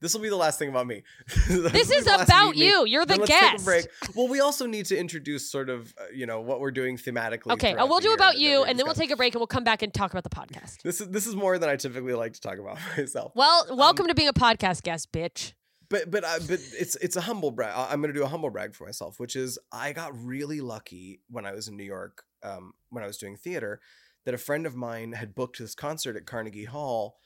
[0.00, 1.02] This will be the last thing about me.
[1.48, 2.86] This is about you.
[2.86, 3.64] You're the Then guest.
[3.64, 3.86] Break.
[4.14, 7.52] Well, we also need to introduce sort of, uh, you know, what we're doing thematically.
[7.52, 9.64] Okay, uh, we'll do about you and then we'll take a break and we'll come
[9.64, 10.82] back and talk about the podcast.
[10.82, 13.32] This is this is more than I typically like to talk about myself.
[13.34, 15.52] Well, Um, welcome to being a podcast guest, bitch.
[15.90, 17.72] But but uh, but it's it's a humble brag.
[17.76, 21.20] I'm going to do a humble brag for myself, which is I got really lucky
[21.28, 23.80] when I was in New York, um, when I was doing theater,
[24.24, 27.16] that a friend of mine had booked this concert at Carnegie Hall,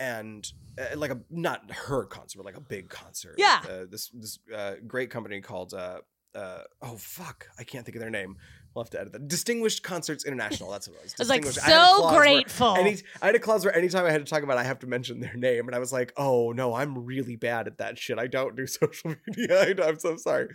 [0.00, 3.34] and uh, like a not her concert, but like a big concert.
[3.38, 3.60] Yeah.
[3.70, 6.00] uh, this this uh, great company called uh,
[6.34, 8.36] uh, oh fuck, I can't think of their name.
[8.74, 9.26] We'll have to edit that.
[9.26, 10.70] Distinguished Concerts International.
[10.70, 11.14] That's what it was.
[11.18, 11.76] I was like Distinguished.
[11.76, 12.76] I so grateful.
[12.76, 14.78] Any, I had a clause where anytime I had to talk about it, I have
[14.80, 15.66] to mention their name.
[15.66, 18.18] And I was like, oh no, I'm really bad at that shit.
[18.18, 19.60] I don't do social media.
[19.60, 20.50] I I'm so sorry.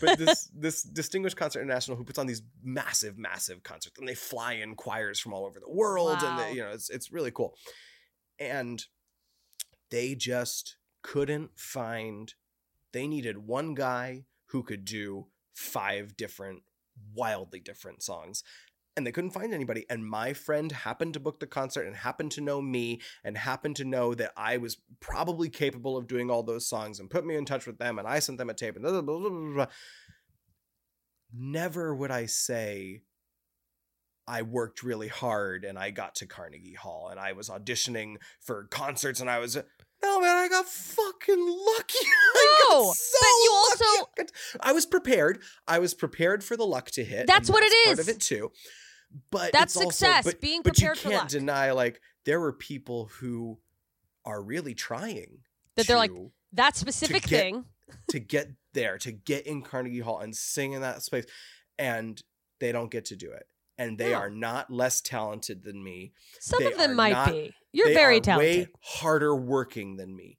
[0.00, 4.16] But this this Distinguished Concert International who puts on these massive, massive concerts and they
[4.16, 6.18] fly in choirs from all over the world.
[6.22, 7.54] And they, you know, it's it's really cool.
[8.40, 8.84] And
[9.90, 12.34] they just couldn't find
[12.92, 16.62] they needed one guy who could do five different
[17.14, 18.42] wildly different songs.
[18.96, 19.86] And they couldn't find anybody.
[19.88, 23.76] And my friend happened to book the concert and happened to know me and happened
[23.76, 27.36] to know that i was probably capable of doing all those songs and put me
[27.36, 29.54] in touch with them and i sent them a tape and blah, blah, blah, blah,
[29.54, 29.66] blah,
[31.32, 33.02] never would i say
[34.30, 38.64] i worked really hard and i got to carnegie hall and i was auditioning for
[38.70, 39.56] concerts and i was
[40.02, 41.38] no man i got fucking
[41.76, 42.06] lucky
[42.70, 44.10] No, so but you also-
[44.62, 45.42] I I was prepared.
[45.66, 47.26] I was prepared for the luck to hit.
[47.26, 48.08] That's what it Part of is.
[48.08, 48.52] it too.
[49.30, 52.38] But That's it's also- success, but- being but prepared for you can't deny like there
[52.38, 53.58] were people who
[54.24, 55.38] are really trying
[55.76, 56.12] That they're like,
[56.52, 57.64] That specific get- thing.
[58.10, 61.24] to get there, to get in Carnegie Hall and sing in that space,
[61.78, 62.22] and
[62.60, 63.46] they don't get to do it.
[63.80, 64.18] And they No.
[64.18, 66.12] are not less talented than me.
[66.38, 67.54] Some they of them might not- be.
[67.72, 68.66] You're They very are talented.
[68.68, 70.38] Way harder working than me.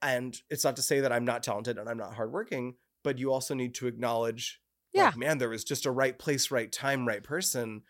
[0.00, 3.32] And it's not to say that I'm not talented and I'm not hardworking, but you
[3.32, 4.62] also need to acknowledge,
[4.92, 5.06] Yeah.
[5.06, 7.82] like, man, there was just a right place, right time, right person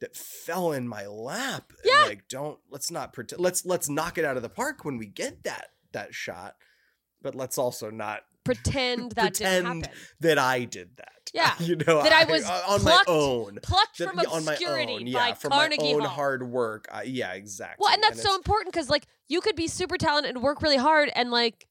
[0.00, 1.72] that fell in my lap.
[1.84, 2.04] And, Yeah.
[2.06, 3.40] like, don't let's not pretend.
[3.40, 6.56] Let's let's knock it out of the park when we get that that shot.
[7.22, 8.24] But let's also not
[8.54, 9.98] Pretend that didn't Pretend happen.
[10.20, 11.12] that I did that.
[11.34, 11.52] Yeah.
[11.60, 13.58] you know, That I was on plucked my own.
[13.62, 16.08] Plucked That- from yeah, on obscurity own, by yeah, from Carnegie my own Hall.
[16.08, 16.86] hard work.
[17.04, 17.84] Yeah, exactly.
[17.84, 20.76] Well, and that's so important because like you could be super talented and work really
[20.78, 21.66] hard, and like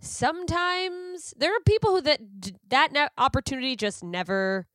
[0.00, 2.20] sometimes there are people who that
[2.68, 4.66] that ne- opportunity just never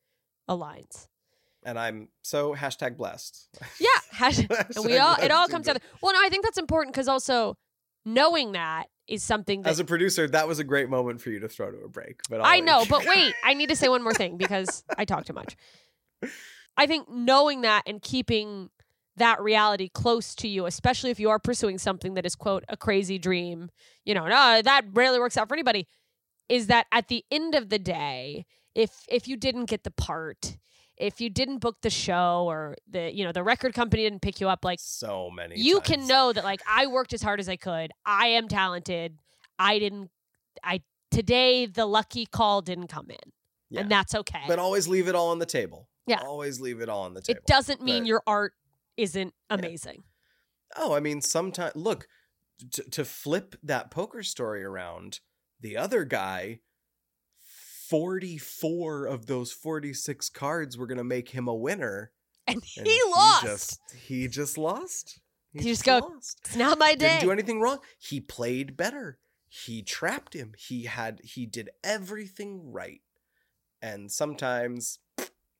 [0.50, 1.08] aligns.
[1.66, 3.50] and I'm so hashtag blessed.
[3.80, 4.40] Yeah, hash-
[4.76, 5.82] and we all it all comes together.
[6.02, 7.58] Well, no, I think that's important because also
[8.06, 11.40] knowing that is something that As a producer, that was a great moment for you
[11.40, 12.22] to throw to a break.
[12.30, 14.84] But I'll I know, you- but wait, I need to say one more thing because
[14.98, 15.56] I talk too much.
[16.78, 18.70] I think knowing that and keeping
[19.18, 22.76] that reality close to you, especially if you are pursuing something that is quote a
[22.78, 23.70] crazy dream,
[24.06, 25.88] you know, no, that rarely works out for anybody,
[26.50, 30.58] is that at the end of the day, if if you didn't get the part,
[30.98, 34.40] if you didn't book the show or the you know the record company didn't pick
[34.40, 35.56] you up like so many.
[35.58, 37.92] you can know that like I worked as hard as I could.
[38.06, 39.18] I am talented.
[39.58, 40.10] I didn't
[40.64, 40.82] I
[41.12, 43.32] today the lucky call didn't come in.
[43.70, 43.82] Yeah.
[43.82, 44.44] And that's okay.
[44.48, 45.90] but always leave it all on the table.
[46.06, 46.20] Yeah.
[46.24, 47.40] always leave it all on the table.
[47.40, 48.54] it doesn't mean your art
[48.98, 50.04] isn't amazing.
[50.76, 52.08] Oh, I mean, sometimes look
[52.72, 55.20] to, to flip that poker story around.
[55.60, 56.60] The other guy,
[57.94, 62.12] forty-four of those forty-six cards were going to make him a winner.
[62.48, 63.44] And, and he lost.
[63.44, 65.20] just he just lost.
[65.52, 66.40] He You just go, lost.
[66.46, 67.08] it's not my day.
[67.10, 67.78] Didn't do anything wrong.
[68.00, 69.20] He played better.
[69.48, 70.54] he trapped him.
[70.58, 73.02] He had he did everything right.
[73.82, 75.00] And sometimes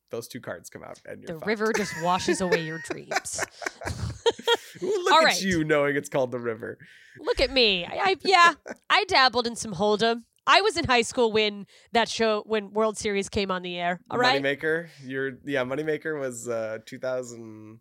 [0.10, 1.48] those two cards come out and you're The fucked.
[1.48, 3.46] river just washes away your dreams.
[4.82, 5.42] Look All at right.
[5.42, 6.78] you knowing it's called the river.
[7.20, 7.86] Look at me.
[7.86, 8.54] I, I yeah,
[8.90, 10.24] I dabbled in some hold'em.
[10.46, 14.00] I was in high school when that show when World Series came on the air.
[14.12, 14.42] All right.
[14.42, 14.90] Moneymaker.
[15.04, 17.80] You're yeah, Moneymaker was uh 2000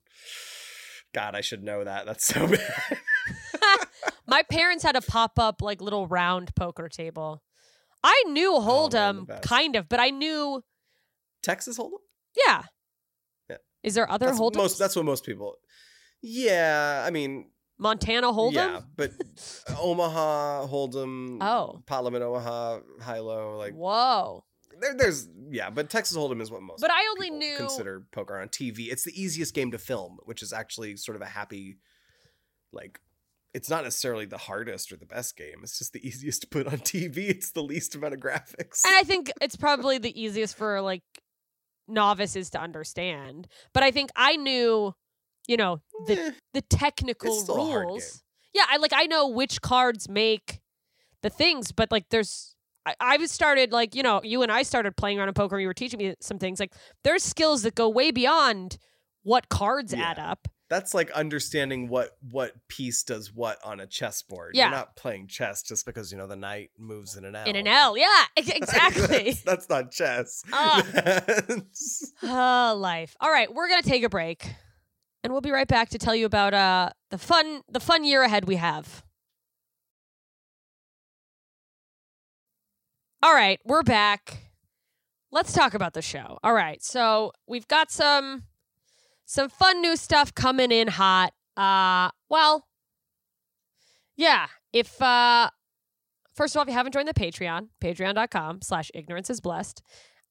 [1.15, 2.07] God, I should know that.
[2.07, 2.99] That's so bad.
[4.27, 7.43] My parents had a pop up like little round poker table.
[8.05, 9.43] I knew Oh, hold'em best.
[9.43, 10.63] kind of, but I knew
[11.43, 11.99] Texas Hold'em?
[12.37, 12.63] yeah.
[13.51, 13.57] Yeah.
[13.83, 14.57] Is there other That's hold'em?
[14.57, 15.57] most that's what most people
[16.23, 17.51] Yeah, I mean
[17.83, 18.55] Montana hold'em?
[18.55, 19.11] Yeah, but
[19.69, 21.83] uh, Omaha Hold'em, Oh.
[21.87, 24.45] Pot-Limit Omaha, High Low, like Whoa.
[24.81, 26.81] there, there's yeah, but Texas Hold'em is what most.
[26.81, 28.91] But I only knew- consider poker on TV.
[28.91, 31.79] It's the easiest game to film, which is actually sort of a happy,
[32.73, 33.01] like,
[33.55, 35.57] it's not necessarily the hardest or the best game.
[35.63, 37.19] It's just the easiest to put on TV.
[37.29, 38.81] It's the least amount of graphics.
[38.87, 41.03] And I think it's probably the easiest for like
[41.89, 43.49] novices to understand.
[43.75, 44.95] But I think I knew,
[45.47, 48.23] you know, the Eh, the technical It's still a hard rules.
[48.55, 50.61] Yeah, I like I know which cards make
[51.23, 54.97] the things, but like there's I, I started like, you know, you and I started
[54.97, 56.59] playing around in poker and you were teaching me some things.
[56.61, 56.73] Like
[57.05, 58.77] there's skills that go way beyond
[59.23, 60.03] what cards Yeah.
[60.11, 60.49] add up.
[60.69, 64.53] That's like understanding what what piece does what on a chessboard.
[64.55, 64.65] Yeah.
[64.65, 67.45] You're not playing chess just because you know the knight moves in an L.
[67.47, 67.97] In an L.
[67.97, 69.25] Yeah, exactly.
[69.33, 70.43] that's, that's not chess.
[70.51, 73.15] That's- Oh, life.
[73.21, 74.47] All right, we're gonna take a break,
[75.23, 78.23] and we'll be right back to tell you about uh the fun the fun year
[78.23, 79.05] ahead we have.
[83.23, 84.39] All right, we're back.
[85.31, 86.39] Let's talk about the show.
[86.43, 88.45] All right, so we've got some
[89.25, 91.33] some fun new stuff coming in hot.
[91.57, 92.67] Uh, well,
[94.17, 94.49] yeah.
[94.73, 95.51] If uh,
[96.35, 99.83] first of all, if you haven't joined the Patreon, patreon.com slash ignorance is blessed.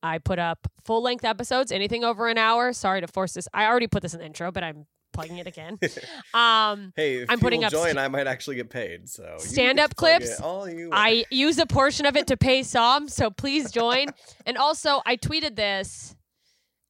[0.03, 2.73] I put up full length episodes, anything over an hour.
[2.73, 3.47] Sorry to force this.
[3.53, 5.77] I already put this in the intro, but I'm plugging it again.
[6.33, 9.09] Um, hey, if I'm putting up join, st- I might actually get paid.
[9.09, 10.89] So Stand-up clips, all you.
[10.93, 14.07] I use a portion of it to pay some, so please join.
[14.45, 16.15] and also, I tweeted this,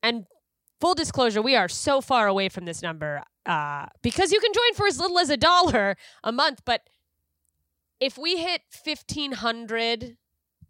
[0.04, 0.26] and
[0.80, 4.76] full disclosure, we are so far away from this number uh, because you can join
[4.76, 6.62] for as little as a dollar a month.
[6.66, 6.82] But
[8.00, 10.18] if we hit fifteen hundred,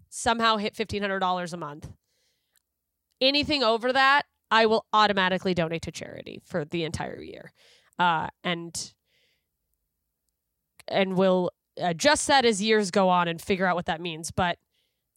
[0.10, 1.90] somehow hit fifteen hundred dollars a month,
[3.22, 7.54] anything over that, I will automatically donate to charity for the entire year,
[7.98, 8.94] uh, and
[10.88, 14.32] and we'll adjust that as years go on and figure out what that means.
[14.32, 14.58] But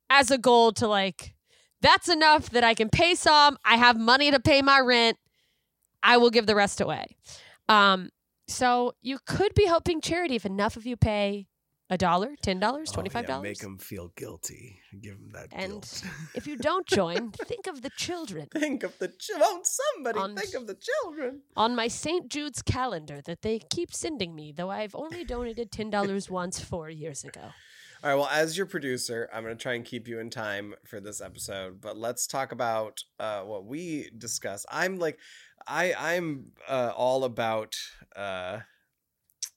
[0.08, 1.34] as a goal to like,
[1.80, 3.58] that's enough that I can pay some.
[3.64, 5.18] I have money to pay my rent.
[6.02, 7.16] I will give the rest away.
[7.68, 8.10] Um,
[8.46, 11.46] so you could be helping charity if enough of you pay
[11.94, 13.42] a dollar, ten dollars, Oh, twenty five dollars.
[13.44, 14.80] Make them feel guilty.
[15.00, 16.02] Give them that And guilt.
[16.34, 20.36] if you don't join, think of the children think of the ch- won't somebody On-
[20.36, 21.40] think of the children.
[21.56, 22.28] on my St.
[22.28, 26.90] Jude's calendar that they keep sending me, though I've only donated ten dollars once four
[26.90, 27.40] years ago.
[28.02, 28.16] All right.
[28.16, 31.22] Well, as your producer, I'm going to try and keep you in time for this
[31.22, 31.80] episode.
[31.80, 34.66] But let's talk about uh, what we discuss.
[34.70, 35.18] I'm like,
[35.66, 37.76] I I'm uh, all about
[38.14, 38.58] uh,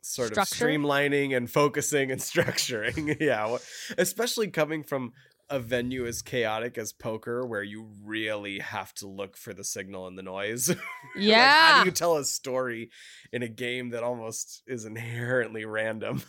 [0.07, 0.67] sort Structure?
[0.67, 3.17] of streamlining and focusing and structuring.
[3.21, 3.57] yeah,
[3.97, 5.13] especially coming from
[5.49, 10.05] a venue as chaotic as poker, where you really have to look for the signal
[10.07, 10.67] and the noise.
[10.69, 10.79] Like,
[11.15, 11.71] Yeah.
[11.73, 12.89] how do you tell a story
[13.31, 16.21] in a game that almost is inherently random?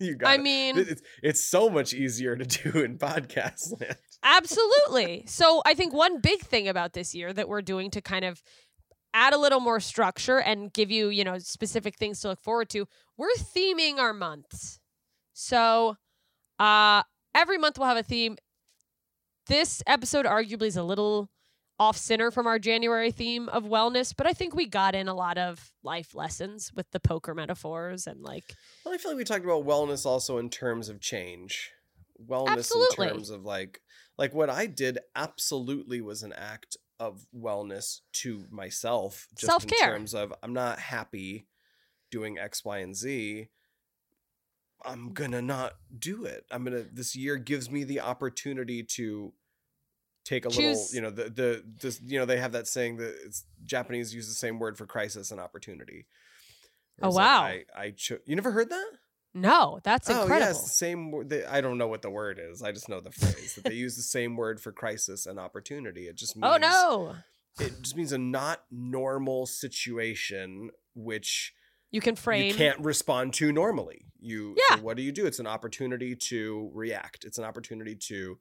[0.00, 3.96] you got I mean, it's, it's so much easier to do in podcast land.
[4.24, 5.24] Absolutely.
[5.26, 8.42] So I think one big thing about this year that we're doing to kind of
[9.14, 12.68] add a little more structure and give you, you know, specific things to look forward
[12.70, 12.86] to,
[13.16, 14.80] we're theming our months.
[15.32, 15.96] So
[16.58, 17.02] uh
[17.34, 18.36] every month we'll have a theme.
[19.46, 21.30] This episode arguably is a little
[21.78, 25.14] off center from our January theme of wellness, but I think we got in a
[25.14, 28.44] lot of life lessons with the poker metaphors and like
[28.84, 31.72] Well, I feel like we talked about wellness also in terms of change.
[32.28, 33.06] Wellness Absolutely.
[33.06, 33.80] in terms of like
[34.16, 39.26] like what I did absolutely was an act of wellness to myself.
[39.36, 39.90] Just Self-care.
[39.92, 41.46] in terms of I'm not happy
[42.10, 43.48] doing X, Y, and Z.
[44.84, 46.44] I'm gonna not do it.
[46.50, 49.32] I'm gonna this year gives me the opportunity to
[50.24, 53.14] take a little you know the the this you know they have that saying that
[53.24, 56.06] it's Japanese use the same word for crisis and opportunity.
[57.02, 57.42] Oh, Whereas, like, wow.
[57.42, 58.90] I I cho- you never heard that?
[59.34, 60.52] No, that's Oh incredible.
[60.52, 61.28] yes, same.
[61.28, 62.62] They, I don't know what the word is.
[62.62, 66.06] I just know the phrase that they use the same word for crisis and opportunity.
[66.08, 67.12] It just oh, means Oh
[67.58, 67.64] no.
[67.66, 71.52] It just means a not normal situation, which
[71.90, 72.48] You can frame.
[72.48, 74.06] you can't respond to normally.
[74.20, 74.76] You Yeah.
[74.76, 75.26] so what do you do?
[75.26, 77.24] It's an opportunity to react.
[77.24, 78.38] It's an opportunity to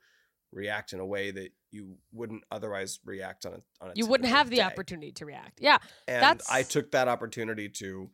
[0.51, 4.29] react in a way that you wouldn't otherwise react on a on a you wouldn't
[4.29, 4.61] have the day.
[4.61, 5.59] opportunity to react.
[5.61, 5.79] Yeah.
[6.07, 8.09] And That's- I took that opportunity to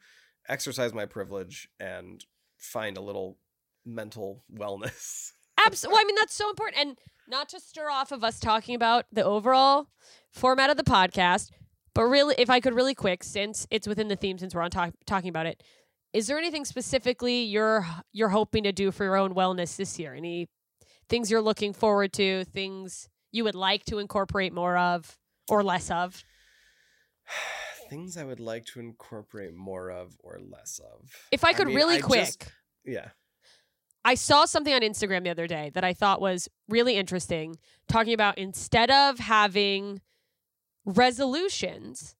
[0.47, 2.23] exercise my privilege and
[2.59, 3.37] find a little
[3.85, 5.31] mental wellness.
[5.65, 5.93] Absolutely.
[5.95, 6.81] Well, I mean, that's so important.
[6.81, 6.97] And
[7.27, 9.87] not to stir off of us talking about the overall
[10.31, 11.49] format of the podcast,
[11.93, 14.71] but really, if I could really quick, since it's within the theme, since we're on
[14.71, 15.63] talk- talking about it,
[16.13, 20.13] is there anything specifically you're you're hoping to do for your own wellness this year?
[20.13, 20.47] Any
[21.07, 22.45] things you're looking forward to?
[22.45, 25.17] Things you would like to incorporate more of
[25.49, 26.23] or less of?
[27.89, 31.09] Things I would like to incorporate more of or less of.
[31.31, 32.19] If I could mean, really I quick.
[32.25, 32.51] just-
[32.85, 33.09] yeah.
[34.05, 37.57] I saw something on Instagram the other day that I thought was really interesting,
[37.89, 40.01] talking about instead of having
[40.85, 42.15] resolutions,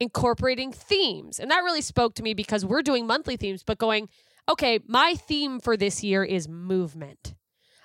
[0.00, 1.38] incorporating themes.
[1.38, 4.08] And that really spoke to me because we're doing monthly themes, but going,
[4.48, 7.34] okay, my theme for this year is movement.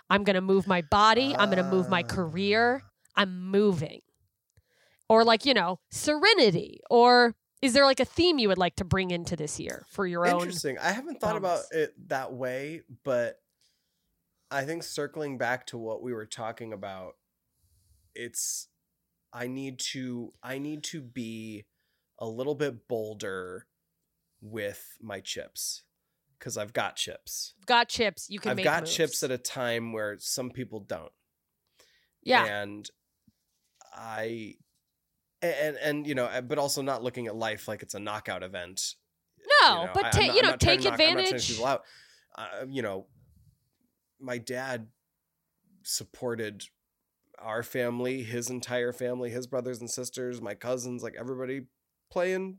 [0.09, 2.07] I'm going to move my body, I'm going to move my Ah.
[2.13, 2.81] career,
[3.15, 4.01] I'm moving.
[5.09, 6.79] Or like, you know, serenity.
[6.89, 10.05] Or is there like a theme you would like to bring into this year for
[10.05, 10.41] your own?
[10.41, 10.77] Interesting.
[10.77, 13.39] I haven't thought about it that way, but
[14.51, 17.15] I think circling back to what we were talking about,
[18.13, 18.67] it's
[19.33, 21.65] I need to I need to be
[22.19, 23.67] a little bit bolder
[24.41, 25.83] with my chips
[26.39, 27.53] because I've got chips.
[27.65, 28.93] got chips, you can I've got moves.
[28.93, 31.11] chips at a time where some people don't.
[32.21, 32.45] Yeah.
[32.45, 32.89] And
[33.93, 34.55] I
[35.45, 38.43] and and you know, uh, but also not looking at life like it's a knockout
[38.43, 38.95] event.
[39.61, 41.49] No, know, but I- ta- not- you know, take to knock- I'm not trying advantage.
[41.49, 41.83] people out.
[42.37, 43.07] Uh, you know,
[44.19, 44.87] my dad
[45.83, 46.63] supported
[47.39, 51.61] our family, his entire family, his brothers and sisters, my cousins, like everybody
[52.09, 52.57] playing,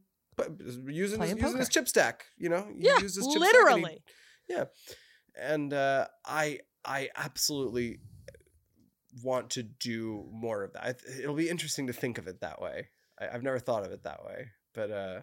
[0.86, 2.26] using Playing his, using his chip stack.
[2.36, 4.02] You know, He Yeah, used his chip stack and he- literally.
[4.48, 4.64] yeah,
[5.36, 7.98] and uh, I I absolutely
[9.22, 11.00] want to do more of that.
[11.20, 12.88] It'll be interesting to think of it that way.
[13.20, 15.20] I, I've never thought of it that way, but uh,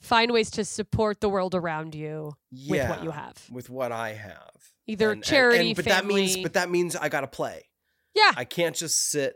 [0.00, 3.36] Find ways to support the world around you yeah, with what you have.
[3.50, 4.50] with what I have,
[4.86, 6.00] Either And- and- charity, and- but family.
[6.00, 7.68] that means but that means I got to play.
[8.14, 8.32] yeah.
[8.36, 9.34] I can't just sit.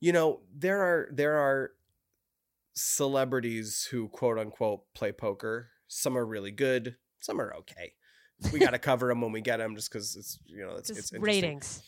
[0.00, 1.70] You know, there are there are
[2.74, 5.70] celebrities who quote unquote play poker.
[5.88, 6.96] Some are really good.
[7.20, 7.92] Some are okay.
[8.52, 10.88] We got to cover them when we get them, just because it's you know it's,
[10.88, 11.82] Just it's ratings.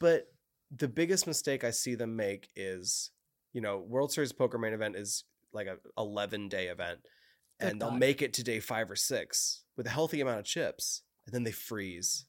[0.00, 0.26] But
[0.76, 3.10] the biggest mistake I see them make is,
[3.52, 7.00] you know, World Series Poker main event is like a 11 day event,
[7.60, 10.44] Good and they'll make it to day five or six with a healthy amount of
[10.44, 12.26] chips, and then they freeze,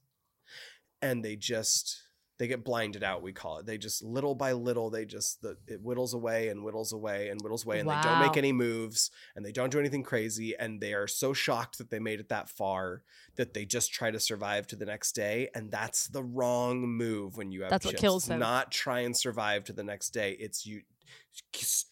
[1.02, 2.04] and they just
[2.44, 3.22] they get blinded out.
[3.22, 3.66] We call it.
[3.66, 7.40] They just little by little they just the, it whittles away and whittles away and
[7.40, 10.82] whittles away, and they don't make any moves, and they don't do anything crazy, and
[10.82, 13.04] they are so shocked that they made it that far
[13.38, 17.38] that they just try to survive to the next day, and that's the wrong move
[17.38, 18.02] when you have That's what chips.
[18.02, 18.40] kills them.
[18.40, 20.36] Not try and survive to the next day.
[20.38, 20.82] It's you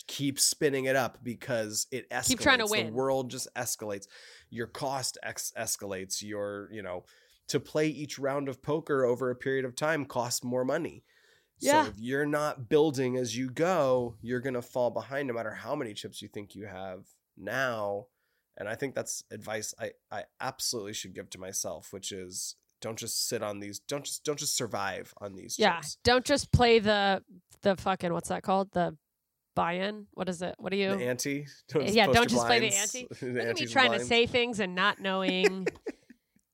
[0.08, 2.28] keep spinning it up because it escalates.
[2.28, 2.88] Keep trying to win.
[2.88, 4.08] The world just escalates.
[4.50, 6.22] Your cost ex- escalates.
[6.22, 7.06] Your you know
[7.52, 11.04] to play each round of poker over a period of time costs more money.
[11.60, 11.84] Yeah.
[11.84, 15.76] So if you're not building as you go, you're gonna fall behind no matter how
[15.76, 17.06] many chips you think you have
[17.38, 18.08] now.
[18.58, 22.98] And I think that's advice I, I absolutely should give to myself, which is don't
[22.98, 25.76] just sit on these don't just don't just survive on these Yeah.
[25.76, 25.98] chips.
[26.04, 27.24] Don't just play the
[27.62, 28.70] the fucking what's that called?
[28.72, 28.98] The
[29.56, 30.08] buy-in.
[30.14, 30.56] What is it?
[30.58, 30.96] What do you?
[30.96, 31.46] The ante.
[31.82, 33.08] Yeah, don't just play the blinds, ante.
[33.34, 35.68] Look at me trying to say things and not knowing.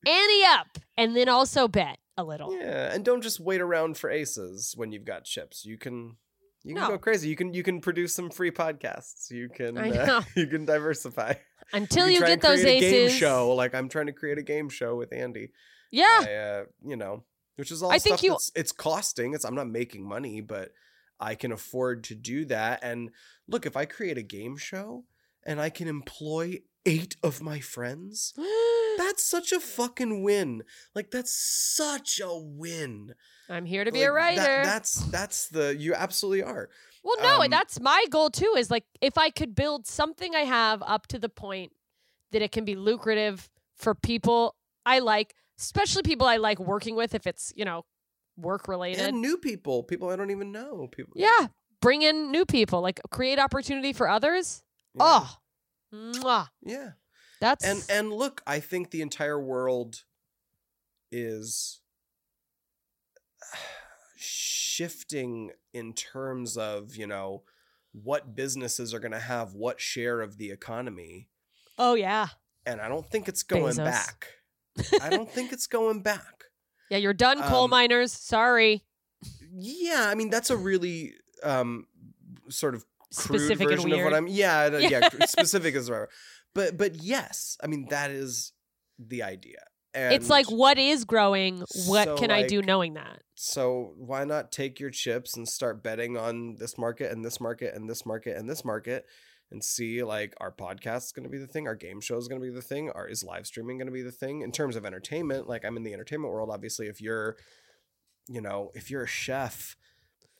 [0.08, 2.54] Ante up, and then also bet a little.
[2.56, 5.66] Yeah, and don't just wait around for aces when you've got chips.
[5.66, 6.18] You can
[6.64, 6.90] you can No.
[6.90, 7.30] go crazy.
[7.30, 9.30] You can you can produce some free podcasts.
[9.30, 11.34] You can uh, you can diversify.
[11.74, 12.92] Until you, you, get those aces.
[12.92, 15.52] A game show like I'm trying to create a game show with Andy.
[15.92, 16.24] Yeah.
[16.28, 17.24] I, uh, you know,
[17.56, 19.34] which is all I think you- that's it's costing.
[19.34, 20.72] It's I'm not making money, but
[21.20, 22.80] I can afford to do that.
[22.84, 23.10] And
[23.48, 25.04] look, if I create a game show
[25.46, 28.34] and I can employ eight of my friends,
[28.98, 30.64] that's such a fucking win.
[30.96, 33.14] Like that's such a win.
[33.50, 34.42] I'm here to be Like, a writer.
[34.42, 36.70] that- that's that's the you absolutely are.
[37.04, 38.54] well, no, um, that's my goal too.
[38.58, 41.72] Is like if I could build something I have up to the point
[42.32, 44.56] that it can be lucrative for people
[44.86, 47.14] I like, especially people I like working with.
[47.16, 47.86] If it's you know
[48.38, 50.88] work related, And new people, people I don't even know.
[50.92, 51.14] People.
[51.16, 51.48] yeah,
[51.82, 54.62] bring in new people, like create opportunity for others.
[54.94, 55.04] Yeah.
[55.06, 55.38] Oh,
[55.94, 56.50] mwah.
[56.64, 56.92] yeah.
[57.42, 60.04] that's and and look i think the entire world
[61.12, 61.80] is
[64.16, 67.44] shifting in terms of you know
[67.94, 71.30] what businesses are going to have what share of the economy
[71.80, 72.28] Oh yeah.
[72.66, 73.86] and I don't think it's going Bezos.
[73.86, 74.28] back.
[75.00, 76.46] I don't think it's going back.
[76.90, 78.14] Yeah, you're done, coal Um, miners.
[78.14, 78.84] Sorry.
[79.54, 81.86] Yeah, I mean that's a really um
[82.50, 84.28] sort of Specific version of what I'm.
[84.28, 86.08] Yeah, yeah, specific is right.
[86.54, 88.54] But but yes, I mean that is
[89.00, 89.60] the idea.
[89.94, 91.64] And it's like what is growing?
[91.88, 93.22] What so, can I do knowing that?
[93.40, 97.76] so why not take your chips and start betting on this market and this market
[97.76, 99.06] and this market and this market
[99.52, 102.28] and see like our podcast is going to be the thing our game show is
[102.28, 104.52] going to be the thing our is live streaming going to be the thing in
[104.52, 107.38] terms of entertainment like i'm in the entertainment world obviously if you're
[108.28, 109.78] you know if you're a chef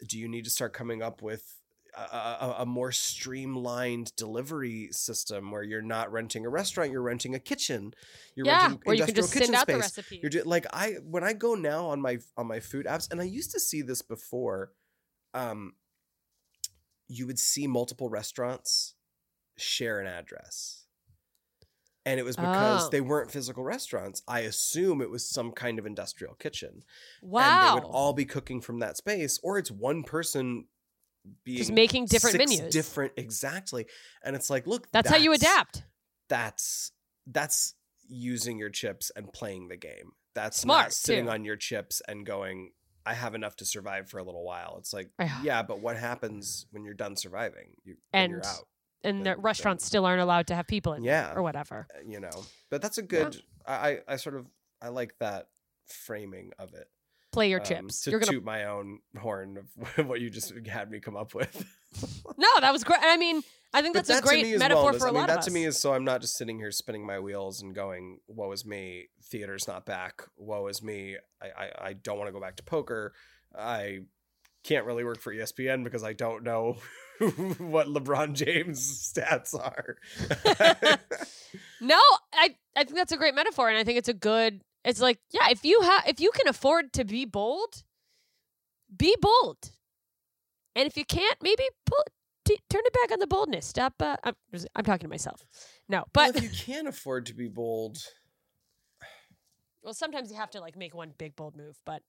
[0.08, 1.62] do you need to start coming up with
[1.98, 7.40] a, a, more streamlined delivery system where you're not renting a restaurant you're renting a
[7.40, 7.94] kitchen
[8.38, 9.82] you're yeah, renting where you can just send kitchen out the space.
[9.82, 10.20] recipe.
[10.22, 13.20] You're just, like I when I go now on my on my food apps, and
[13.20, 14.72] I used to see this before.
[15.34, 15.74] Um,
[17.08, 18.96] you would see multiple restaurants
[19.58, 20.86] share an address,
[22.06, 22.90] and it was because Oh.
[22.90, 24.22] they weren't physical restaurants.
[24.28, 26.84] I assume it was some kind of industrial kitchen,
[27.22, 27.42] wow.
[27.42, 30.66] and they would all be cooking from that space, or it's one person
[31.44, 32.74] being just making different menus.
[32.74, 33.86] different exactly,
[34.24, 35.84] and it's like, look, that's, how you adapt.
[36.30, 36.92] that's
[37.26, 37.74] that's
[38.08, 40.12] using your chips and playing the game.
[40.34, 41.32] That's Smart, not sitting too.
[41.32, 42.72] on your chips and going,
[43.06, 44.76] I have enough to survive for a little while.
[44.80, 45.42] It's like, Yeah.
[45.44, 47.76] yeah, but what happens when you're done surviving?
[47.84, 48.68] You when you're And out,
[49.04, 51.34] And the then- restaurants still aren't allowed to have people in Yeah.
[51.36, 51.88] or whatever.
[51.96, 52.46] uh, you know.
[52.70, 53.42] But that's a good.
[53.66, 54.46] I, I I sort of
[54.82, 55.48] I like that
[55.88, 56.88] framing of it.
[57.38, 58.02] Play your um, chips.
[58.02, 59.58] to You're gonna toot my own horn
[59.98, 61.66] of what you just had me come up with.
[62.38, 63.00] No, that was great.
[63.02, 63.42] I mean,
[63.74, 65.00] I think that's that a great to me is metaphor wellness.
[65.00, 65.54] for a I mean, lot that of to us.
[65.54, 68.66] me is so I'm not just sitting here spinning my wheels and going, "Woe is
[68.66, 69.08] me!
[69.24, 70.22] Theater's not back.
[70.36, 71.16] Woe is me!
[71.42, 73.14] I I, I don't want to go back to poker.
[73.58, 74.00] I
[74.64, 76.78] can't really work for ESPN because I don't know
[77.58, 79.98] what LeBron James' stats are."
[81.82, 82.00] No,
[82.34, 84.62] I I think that's a great metaphor, and I think it's a good.
[84.88, 87.84] It's like, yeah, if you have, if you can afford to be bold,
[88.96, 89.72] be bold,
[90.76, 92.04] and if you can't, maybe pull,
[92.46, 93.66] t- turn it back on the boldness.
[93.66, 93.96] Stop.
[94.02, 94.36] Uh, I'm,
[94.78, 95.46] I'm talking to myself.
[95.90, 97.98] No, well, but if you can't afford to be bold,
[99.84, 102.02] well, sometimes you have to like make one big bold move, but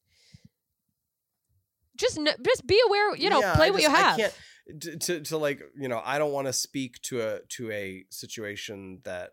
[1.96, 3.16] just just be aware.
[3.16, 4.14] You know, Yeah, play what just- you have.
[4.14, 4.34] I can't
[4.82, 8.04] to, to to like you know I don't want to speak to a to a
[8.10, 9.30] situation that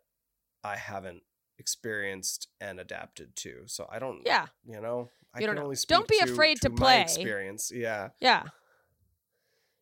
[0.63, 1.21] I haven't
[1.57, 3.63] experienced and adapted to.
[3.67, 4.21] So I don't.
[4.25, 5.63] Yeah, You know, I You don't can know.
[5.65, 7.01] only speak Don't be to, afraid to my play.
[7.01, 7.71] experience.
[7.73, 8.43] Yeah, yeah,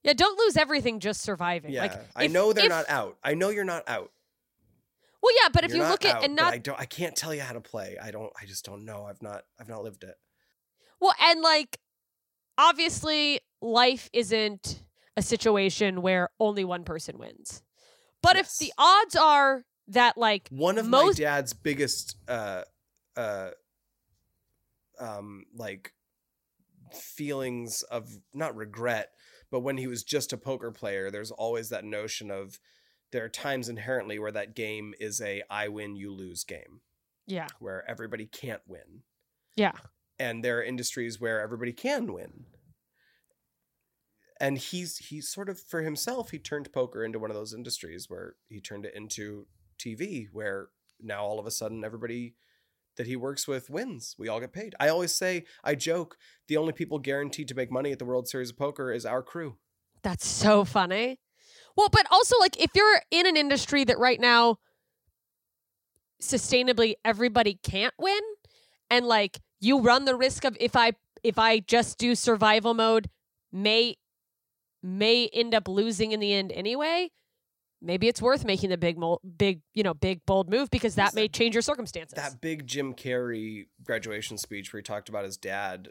[0.04, 0.14] yeah.
[0.14, 1.72] Don't lose everything just surviving.
[1.72, 1.82] yeah.
[1.84, 3.18] Like I if- know they're if- not out.
[3.24, 4.12] I know you're not out.
[5.22, 6.78] Well, yeah, but if You're you not look at out, and not I don't.
[6.80, 7.98] I can't tell you how to play.
[8.02, 8.32] I don't.
[8.42, 9.06] I just don't know.
[9.06, 9.44] I've not.
[9.60, 10.16] I've not lived it.
[11.00, 11.80] Well, and like
[12.58, 14.84] obviously life isn't
[15.16, 17.64] a situation where only one person wins.
[18.22, 22.64] But if the odds are that like One of most my dad's biggest uh
[23.16, 23.50] uh
[25.00, 25.94] um like
[26.92, 29.12] feelings of not regret,
[29.52, 32.60] but when he was just a poker player, there's always that notion of
[33.12, 36.82] there are times inherently where that game is a I win you lose game
[37.28, 39.04] yeah, where everybody can't win.
[39.56, 39.74] yeah.
[40.20, 42.46] And there are industries where everybody can win.
[44.40, 48.10] And he's he sort of for himself, he turned poker into one of those industries
[48.10, 49.48] where he turned it into
[49.84, 50.68] TV, where
[51.02, 52.36] now all of a sudden everybody
[52.98, 54.16] that he works with wins.
[54.18, 54.76] We all get paid.
[54.80, 58.28] I always say, I joke, the only people guaranteed to make money at the World
[58.28, 59.58] Series of Poker is our crew.
[60.04, 61.20] That's so funny.
[61.76, 64.58] Well, but also like if you're in an industry that right now
[66.22, 68.22] sustainably everybody can't win
[68.90, 70.94] and like you run the risk of if I
[71.24, 73.10] if I just do survival mode
[73.52, 73.98] may
[74.82, 77.10] may end up losing in the end anyway.
[77.84, 78.98] Maybe it's worth making the big
[79.38, 82.16] big, you know, big bold move because that may change your circumstances.
[82.16, 85.90] That big Jim Carrey graduation speech where he talked about his dad,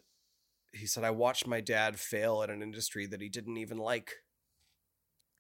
[0.72, 4.12] he said, I watched my dad fail at an industry that he didn't even like.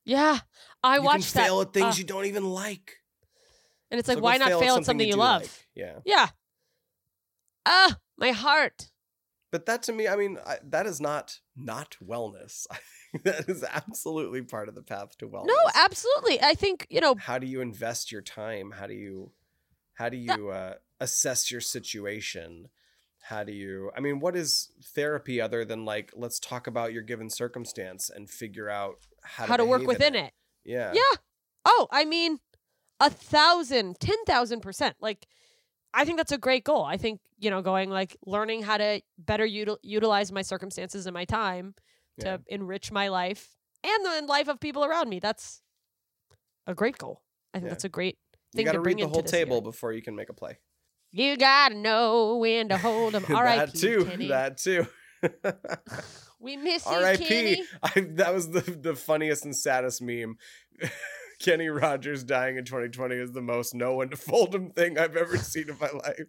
[0.04, 0.40] yeah.
[0.84, 2.96] I you watched that fail at things uh, you don't even like.
[3.90, 5.42] and it's like go why not fail at something you, do love?
[5.42, 5.50] like.
[5.74, 5.98] Yeah.
[6.04, 6.28] Yeah.
[7.64, 8.90] Ah, my heart.
[9.52, 12.66] But that to me, I mean, I, that is not not wellness.
[13.24, 15.48] That is absolutely part of the path to wellness.
[15.48, 16.40] No, absolutely.
[16.40, 18.70] I think, you know, How do you invest your time?
[18.70, 19.32] How do you
[19.92, 22.70] how do you uh, assess your situation?
[23.20, 27.02] How do you I mean, what is therapy other than like let's talk about your
[27.02, 30.32] given circumstance and figure out how, how to work within in it.
[30.64, 30.92] Yeah.
[30.94, 31.18] Yeah.
[31.66, 32.38] Oh, I mean,
[32.98, 34.96] a thousand, ten thousand percent.
[35.00, 35.26] Like,
[35.94, 36.84] I think that's a great goal.
[36.84, 41.14] I think you know, going like learning how to better util- utilize my circumstances and
[41.14, 41.74] my time
[42.20, 42.36] to Yeah.
[42.46, 43.48] enrich my life
[43.82, 45.18] and the life of people around me.
[45.18, 45.60] That's
[46.68, 47.20] a great goal.
[47.52, 47.70] I think Yeah.
[47.70, 48.16] that's a great
[48.54, 48.60] thing.
[48.60, 49.62] You got to to bring read the whole table year.
[49.62, 50.58] before you can make a play.
[51.10, 53.24] You gotta know when to hold them.
[53.28, 53.66] R.I.P.
[53.72, 54.04] that too.
[54.04, 54.28] Kenny.
[54.28, 54.86] That too.
[56.40, 57.24] we miss you, R.I.P.
[57.26, 57.64] Kenny.
[57.82, 60.36] I, that was the the funniest and saddest meme.
[61.42, 65.16] Kenny Rogers dying in 2020 is the most no one to fold him thing I've
[65.16, 66.28] ever seen in my life.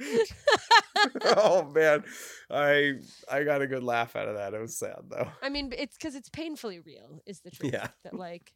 [1.36, 2.04] oh man,
[2.50, 2.94] I
[3.30, 4.54] I got a good laugh out of that.
[4.54, 5.28] It was sad though.
[5.42, 7.20] I mean, it's because it's painfully real.
[7.26, 7.88] Is the truth Yeah.
[8.04, 8.52] that like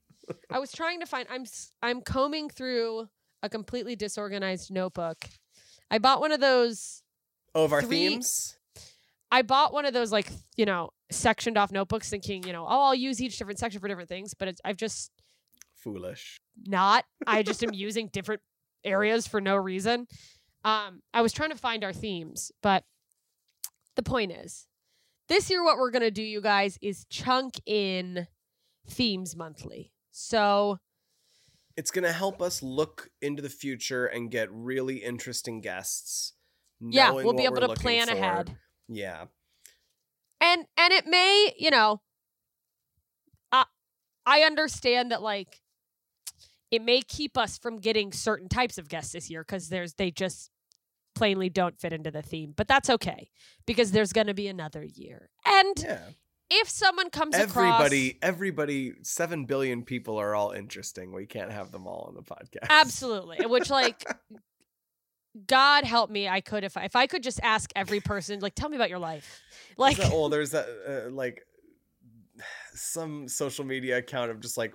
[0.50, 1.26] I was trying to find.
[1.30, 1.44] I'm
[1.82, 3.08] I'm combing through
[3.42, 5.18] a completely disorganized notebook.
[5.90, 7.02] I bought one of those.
[7.54, 8.56] Oh, of our Three- themes.
[9.30, 12.82] I bought one of those like you know sectioned off notebooks, thinking you know oh
[12.86, 15.12] I'll use each different section for different things, but it's, I've just
[15.82, 16.38] Foolish.
[16.66, 17.04] not.
[17.26, 18.42] I just am using different
[18.84, 20.06] areas for no reason.
[20.64, 22.84] Um, I was trying to find our themes, but
[23.96, 24.66] the point is,
[25.28, 28.26] this year what we're gonna do, you guys, is chunk in
[28.88, 29.92] themes monthly.
[30.10, 30.78] So
[31.76, 36.32] It's gonna help us look into the future and get really interesting guests.
[36.80, 38.14] yeah, we'll be able to plan for.
[38.14, 38.56] ahead.
[38.88, 39.26] Yeah.
[40.40, 42.00] and and it may you know
[43.52, 43.64] uh,
[44.24, 45.60] i understand that like
[46.70, 50.10] it may keep us from getting certain types of guests this year because there's they
[50.10, 50.50] just
[51.14, 53.28] plainly don't fit into the theme but that's okay
[53.66, 56.00] because there's going to be another year and Yeah.
[56.50, 61.12] if someone comes Everybody, across everybody, seven billion people are all interesting.
[61.12, 62.68] We can't have them all on the podcast.
[62.70, 64.04] absolutely which like
[65.46, 68.54] god help me i could if I, if i could just ask every person like
[68.54, 69.40] tell me about your life
[69.76, 71.42] like There's that- oh, there's that uh, like
[72.74, 74.72] some social media account of just like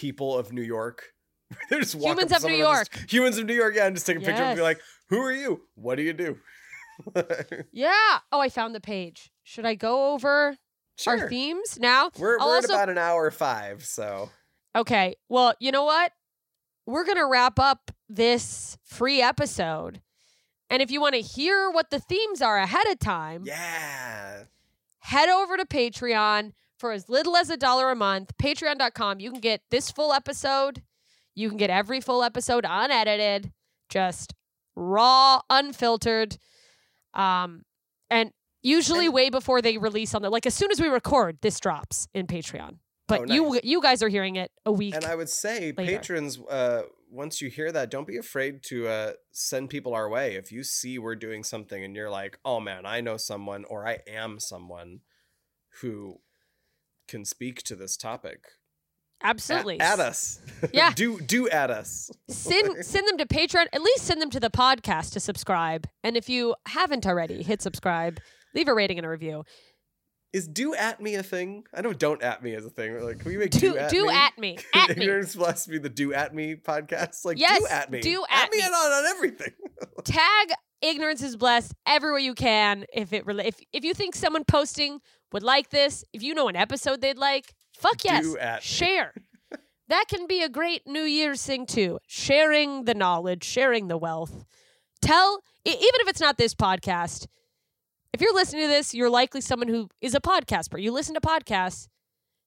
[0.00, 1.02] people of New York.
[1.70, 3.10] They're just walking Humans of New and just- York.
[3.10, 5.32] humans of New York, yeah, and just take a picture and be like, "Who are
[5.32, 5.62] you?
[5.74, 6.38] What do you do?"
[7.72, 10.54] yeah oh i found the page should i go over
[10.98, 11.18] sure.
[11.18, 14.28] our themes now We're, we're also- at about an hour five, so
[14.76, 15.16] Okay.
[15.28, 16.12] Well, you know what?
[16.86, 20.00] We're going to wrap up this free episode.
[20.68, 24.44] And if you want to hear what the themes are ahead of time, yeah.
[25.00, 28.32] head over to Patreon for as little as a dollar a month.
[28.42, 29.20] Patreon.com.
[29.20, 30.82] You can get this full episode.
[31.34, 33.52] You can get every full episode unedited,
[33.88, 34.34] just
[34.74, 36.36] raw, unfiltered.
[37.14, 37.62] Um,
[38.10, 38.32] and
[38.62, 41.60] usually And- way before they release on the like as soon as we record, this
[41.60, 42.78] drops in Patreon.
[43.06, 44.94] But Oh, you you guys are hearing it a week.
[44.94, 45.98] And I would say, later.
[45.98, 50.36] patrons, uh, once you hear that, don't be afraid to uh, send people our way.
[50.36, 53.84] If you see we're doing something and you're like, "Oh man, I know someone," or
[53.84, 55.00] "I am someone
[55.80, 56.20] who
[57.10, 58.40] can speak to this topic,"
[59.22, 59.80] a- Absolutely.
[59.80, 60.40] add us.
[60.72, 60.92] Yeah.
[60.94, 62.10] do do add us.
[62.28, 63.66] send send them to Patreon.
[63.72, 65.86] At least send them to the podcast to subscribe.
[66.04, 68.18] And if you haven't already, hit subscribe.
[68.54, 69.44] Leave a rating and a review.
[70.32, 71.64] Is do at me a thing?
[71.74, 72.96] I know don't at me is a thing.
[73.02, 74.12] Like, can we make Do do, at do me?
[74.14, 74.58] at me.
[74.74, 75.02] At me.
[75.04, 77.24] Ignorance blessed be the do at me podcast.
[77.24, 78.00] Like Yes, do at me.
[78.00, 78.58] do at me.
[78.58, 78.62] me.
[78.64, 79.52] on, on everything.
[80.04, 80.48] Tag
[80.82, 82.84] ignorance is blessed everywhere you can.
[82.92, 85.00] If it rela- if if you think someone posting
[85.32, 88.62] would like this, if you know an episode they'd like, fuck yes, Do at me.
[88.62, 89.12] share.
[89.88, 91.98] that can be a great New Year's thing too.
[92.06, 94.44] Sharing the knowledge, sharing the wealth.
[95.02, 97.26] Tell even if it's not this podcast.
[98.12, 100.82] If you're listening to this, you're likely someone who is a podcaster.
[100.82, 101.86] You listen to podcasts.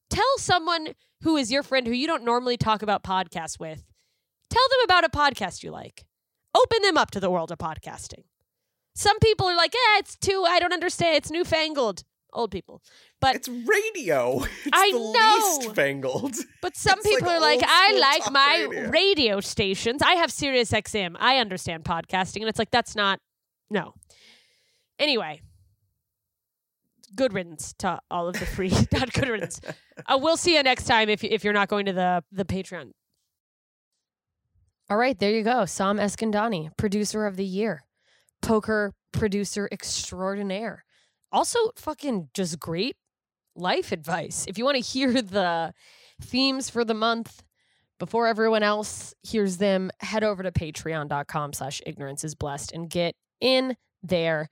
[0.10, 0.90] Tell someone
[1.22, 3.84] who is your friend who you don't normally talk about podcasts with.
[4.50, 6.06] Tell them about a podcast you like.
[6.54, 8.26] Open them up to the world of podcasting.
[8.94, 11.16] Some people are like, eh, it's too, I don't understand.
[11.16, 12.04] It's newfangled.
[12.34, 12.82] Old people.
[13.22, 14.40] But It's radio.
[14.66, 15.58] It's I the know.
[15.62, 16.36] least fangled.
[16.62, 19.40] but some It's like people are like, I like my radio." radio.
[19.40, 20.02] stations.
[20.02, 21.16] I have Sirius XM.
[21.20, 22.42] I understand podcasting.
[22.42, 23.20] And it's like, that's not,
[23.70, 23.94] no.
[25.00, 25.42] Anyway,
[27.16, 29.60] good riddance to all of the free, not good riddance.
[30.08, 32.46] Uh, we'll see you next time if, you- if you're not going to the, the
[32.46, 32.92] Patreon.
[34.90, 35.66] All right, there you go.
[35.66, 37.84] Sam Eskandani, producer of the year,
[38.42, 40.84] poker producer extraordinaire.
[41.34, 42.96] Also, fucking just great
[43.56, 44.46] life advice.
[44.48, 45.74] If you want to hear the
[46.22, 47.44] themes for the month
[48.00, 53.16] before everyone else hears them, head over to patreon.com slash ignorance is blessed and get
[53.42, 54.50] in there.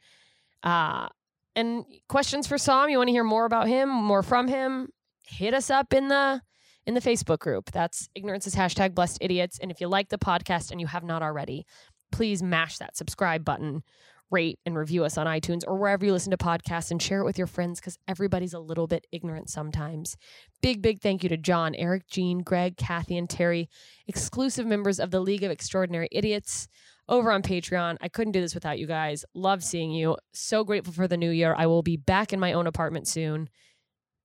[0.63, 1.07] Uh,
[1.55, 4.89] and questions for Sam, you want to hear more about him, more from him,
[5.25, 6.41] hit us up in the
[6.87, 7.71] in the Facebook group.
[7.71, 9.59] That's ignorance is hashtag blessed idiots.
[9.59, 11.65] And if you like the podcast and you have not already,
[12.11, 13.83] please mash that subscribe button,
[14.31, 17.25] rate and review us on iTunes or wherever you listen to podcasts and share it
[17.25, 20.15] with your friends because everybody's a little bit ignorant sometimes.
[20.61, 23.69] Big, big thank you to John, Eric, Jean, Greg, Kathy, and Terry,
[24.07, 26.67] exclusive members of the League of Extraordinary Idiots
[27.09, 27.97] over on Patreon.
[28.01, 29.25] I couldn't do this without you guys.
[29.33, 30.17] Love seeing you.
[30.33, 31.53] So grateful for the new year.
[31.57, 33.49] I will be back in my own apartment soon.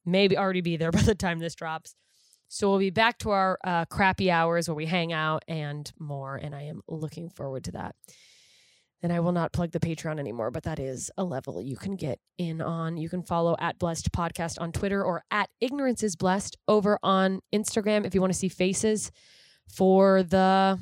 [0.05, 1.95] Maybe already be there by the time this drops.
[2.49, 6.37] So we'll be back to our uh, crappy hours where we hang out and more.
[6.37, 7.97] And I am looking forward to that.
[9.03, 11.97] And I will not plug the Patreon anymore, but that is a level you can
[11.97, 12.97] get in on.
[12.97, 17.41] You can follow at Blessed Podcast on Twitter or at Ignorance is Blessed over on
[17.55, 19.13] Instagram if you want to see faces
[19.69, 20.81] for the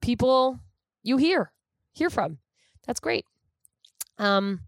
[0.00, 0.60] people
[1.02, 1.52] you hear
[1.94, 2.38] hear from.
[2.86, 3.24] That's great.
[4.18, 4.60] Um,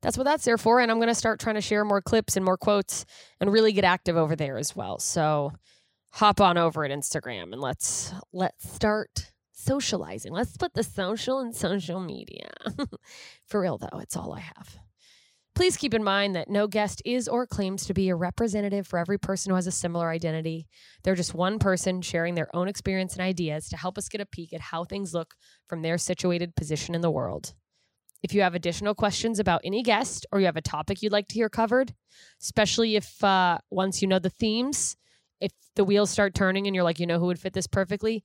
[0.00, 0.80] that's what that's there for.
[0.80, 3.04] And I'm going to start trying to share more clips and more quotes
[3.40, 4.98] and really get active over there as well.
[4.98, 5.52] So
[6.10, 10.32] hop on over at Instagram and let's let's start socializing.
[10.32, 12.50] Let's put the social in social media.
[13.46, 14.78] for real though, it's all I have.
[15.54, 18.96] Please keep in mind that no guest is or claims to be a representative for
[18.98, 20.68] every person who has a similar identity.
[21.02, 24.26] They're just one person sharing their own experience and ideas to help us get a
[24.26, 25.34] peek at how things look
[25.66, 27.54] from their situated position in the world.
[28.22, 31.26] If you have additional questions about any guest or you have a topic you'd like
[31.28, 31.92] to hear covered,
[32.40, 34.96] especially if uh, once you know the themes,
[35.40, 38.24] if the wheels start turning and you're like, you know who would fit this perfectly,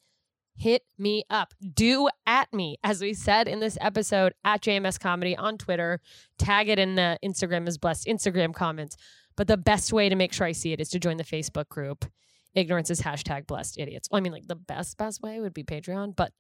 [0.56, 1.54] hit me up.
[1.74, 6.00] Do at me, as we said in this episode, at JMS Comedy on Twitter.
[6.38, 8.96] Tag it in the Instagram is blessed Instagram comments.
[9.36, 11.70] But the best way to make sure I see it is to join the Facebook
[11.70, 12.06] group.
[12.54, 14.08] Ignorance is hashtag blessed idiots.
[14.12, 16.32] Well, I mean, like the best, best way would be Patreon, but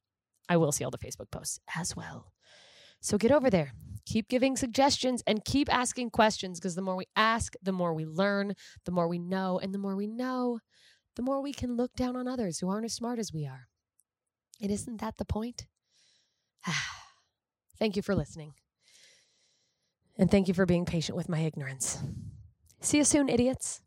[0.47, 2.31] I will see all the Facebook posts as well.
[3.01, 3.73] So get over there.
[4.05, 8.05] Keep giving suggestions and keep asking questions because the more we ask, the more we
[8.05, 8.53] learn,
[8.85, 10.59] the more we know, and the more we know,
[11.15, 13.67] the more we can look down on others who aren't as smart as we are.
[14.63, 15.67] And isn't that the point?
[17.77, 18.53] thank you for listening.
[20.17, 21.99] And thank you for being patient with my ignorance.
[22.79, 23.81] See you soon, idiots.